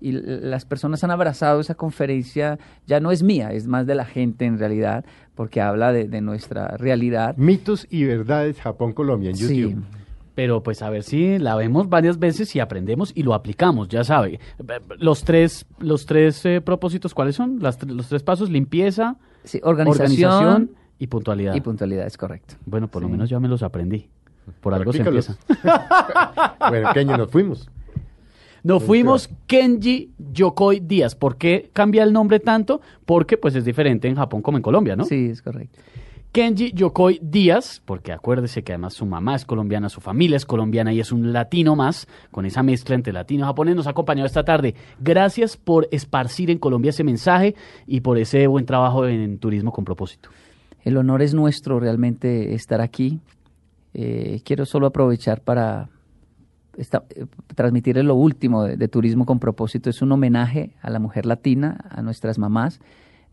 [0.00, 2.58] Y las personas han abrazado esa conferencia,
[2.88, 5.04] ya no es mía, es más de la gente en realidad,
[5.36, 7.36] porque habla de, nuestra realidad.
[7.36, 9.70] Mitos y Verdades Japón-Colombia en YouTube.
[9.70, 9.76] Sí.
[10.34, 14.02] Pero pues a ver si la vemos varias veces y aprendemos y lo aplicamos, ya
[14.02, 14.40] sabe.
[14.98, 17.60] Los tres, los tres eh, propósitos, ¿cuáles son?
[17.60, 19.18] los tres pasos, limpieza,
[19.62, 21.56] organización y puntualidad.
[21.56, 22.54] Y puntualidad, es correcto.
[22.64, 24.08] Bueno, por lo menos ya me los aprendí.
[24.60, 25.36] Por algo se empieza.
[26.68, 27.68] bueno, Kenji, nos fuimos.
[28.62, 31.16] Nos fuimos Kenji Yokoi Díaz.
[31.16, 32.80] ¿Por qué cambia el nombre tanto?
[33.04, 35.04] Porque pues es diferente en Japón como en Colombia, ¿no?
[35.04, 35.80] Sí, es correcto.
[36.30, 40.92] Kenji Yokoi Díaz, porque acuérdese que además su mamá es colombiana, su familia es colombiana
[40.92, 44.26] y es un latino más, con esa mezcla entre latino y japonés, nos ha acompañado
[44.26, 44.76] esta tarde.
[45.00, 47.56] Gracias por esparcir en Colombia ese mensaje
[47.88, 50.30] y por ese buen trabajo en Turismo con propósito.
[50.82, 53.20] El honor es nuestro realmente estar aquí.
[53.94, 55.88] Eh, quiero solo aprovechar para
[56.76, 59.90] eh, transmitirles lo último de, Turismo con propósito.
[59.90, 62.80] Es un homenaje a la mujer latina, a nuestras mamás.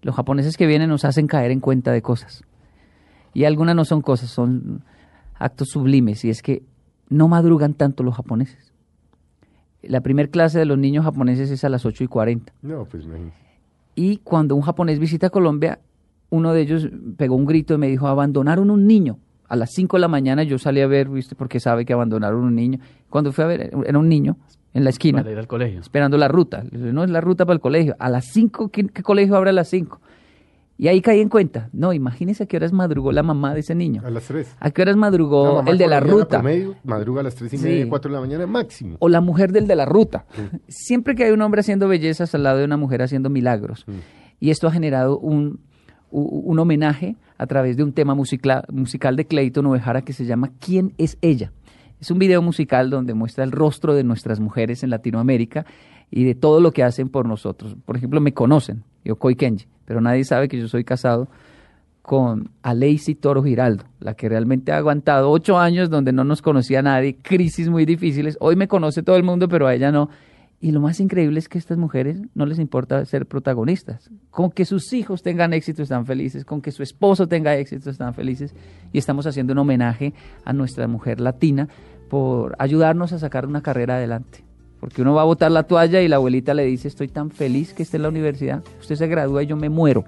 [0.02, 2.44] Los japoneses que vienen nos hacen caer en cuenta de cosas.
[3.34, 4.84] Y algunas no son cosas, son
[5.36, 6.24] actos sublimes.
[6.26, 6.64] Y es que
[7.10, 8.74] no madrugan tanto los japoneses.
[9.82, 12.54] La primera clase de los niños japoneses es a las 8 y 40.
[12.62, 13.06] No, pues
[13.96, 15.80] Y cuando un japonés visita Colombia,
[16.30, 19.20] uno de ellos pegó un grito y me dijo, abandonaron un niño.
[19.48, 21.36] A las 5 de la mañana yo salí a ver, ¿viste?
[21.36, 22.80] Porque sabe que abandonaron un niño.
[23.10, 24.38] Cuando fui a ver, era un niño
[24.74, 25.20] en la esquina.
[25.20, 25.80] Para ir al colegio.
[25.80, 26.64] Esperando la ruta.
[26.72, 27.96] No es la ruta para el colegio.
[27.98, 30.00] A las 5, ¿qué, colegio abre a las 5?
[30.78, 31.70] Y ahí caí en cuenta.
[31.74, 34.04] No, imagínese a qué horas madrugó la mamá de ese niño.
[34.06, 34.56] A las 3.
[34.60, 36.44] ¿A qué horas madrugó el de la ruta?
[36.84, 38.98] Madruga a las 3 y media, 4 de la mañana máximo.
[39.00, 40.26] O la mujer del de la ruta.
[40.68, 43.86] Siempre que hay un hombre haciendo bellezas al lado de una mujer haciendo milagros.
[44.40, 45.60] Y esto ha generado un
[46.12, 50.52] un homenaje a través de un tema musical, musical de Clayton Ovejara que se llama
[50.60, 51.52] ¿Quién es ella?
[52.00, 55.66] Es un video musical donde muestra el rostro de nuestras mujeres en Latinoamérica
[56.12, 57.76] y de todo lo que hacen por nosotros.
[57.86, 61.28] Por ejemplo, me conocen, yo Koi Kenji, pero nadie sabe que yo soy casado
[62.02, 66.82] con Aleisi Toro Giraldo, la que realmente ha aguantado ocho años donde no nos conocía
[66.82, 68.38] nadie, crisis muy difíciles.
[68.40, 70.10] Hoy me conoce todo el mundo, pero a ella no.
[70.62, 74.10] Y lo más increíble es que a estas mujeres no les importa ser protagonistas.
[74.30, 78.14] Con que sus hijos tengan éxito están felices, con que su esposo tenga éxito están
[78.14, 78.54] felices.
[78.92, 81.70] Y estamos haciendo un homenaje a nuestra mujer latina
[82.10, 84.44] por ayudarnos a sacar una carrera adelante.
[84.82, 87.74] Porque uno va a botar la toalla y la abuelita le dice, estoy tan feliz
[87.74, 90.04] que esté en la universidad, usted se gradúa y yo me muero.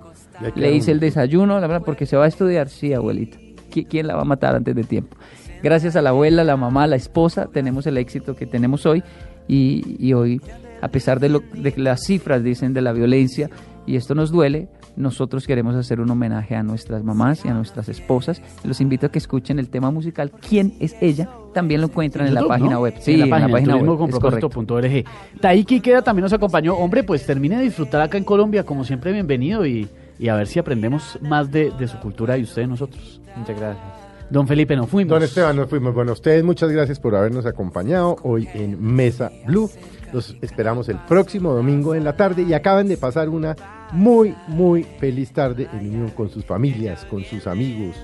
[0.55, 2.67] Le dice el desayuno, la verdad, porque se va a estudiar.
[2.67, 3.37] Sí, abuelita.
[3.69, 5.15] ¿Quién la va a matar antes de tiempo?
[5.63, 9.03] Gracias a la abuela, la mamá, la esposa, tenemos el éxito que tenemos hoy
[9.47, 10.41] y, hoy,
[10.81, 13.49] a pesar de, lo, de las cifras dicen de la violencia,
[13.85, 17.89] y esto nos duele, nosotros queremos hacer un homenaje a nuestras mamás y a nuestras
[17.89, 18.41] esposas.
[18.63, 21.29] Los invito a que escuchen el tema musical ¿Quién es ella?
[21.53, 22.93] También lo encuentran en, la página web.
[22.99, 25.05] Sí, en la página, en la web.
[25.39, 26.75] Taiki Queda también nos acompañó.
[26.75, 28.65] Hombre, pues termine de disfrutar acá en Colombia.
[28.65, 29.89] Como siempre, bienvenido y,
[30.29, 33.21] a ver si aprendemos más de, de su cultura y ustedes nosotros.
[33.35, 34.00] Muchas gracias.
[34.31, 35.09] Don Felipe, nos fuimos.
[35.09, 35.93] Don Esteban, nos fuimos.
[35.93, 39.69] Bueno, ustedes muchas gracias por habernos acompañado hoy en Mesa Blue.
[40.13, 43.57] Los esperamos el próximo domingo en la tarde y acaban de pasar una
[43.91, 47.97] muy, muy feliz tarde en unión con sus familias, con sus amigos,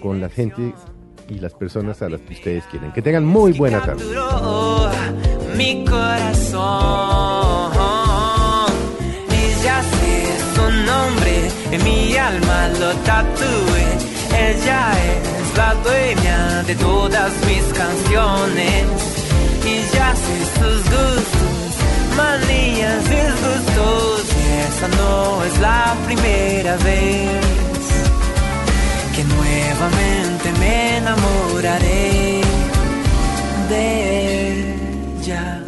[0.00, 0.72] con la gente
[1.28, 2.92] y las personas a las que ustedes quieren.
[2.92, 4.04] Que tengan muy buena tarde.
[5.56, 6.62] Mi corazón,
[9.32, 11.50] ella sé su nombre,
[11.84, 13.84] mi alma lo tatué,
[14.32, 18.84] ella es la dueña de todas mis canciones
[19.64, 21.70] y ya sé sus gustos,
[22.16, 27.40] manías, disgustos y esa no es la primera vez
[29.14, 32.42] que nuevamente me enamoraré
[33.70, 33.84] de
[35.20, 35.65] ella.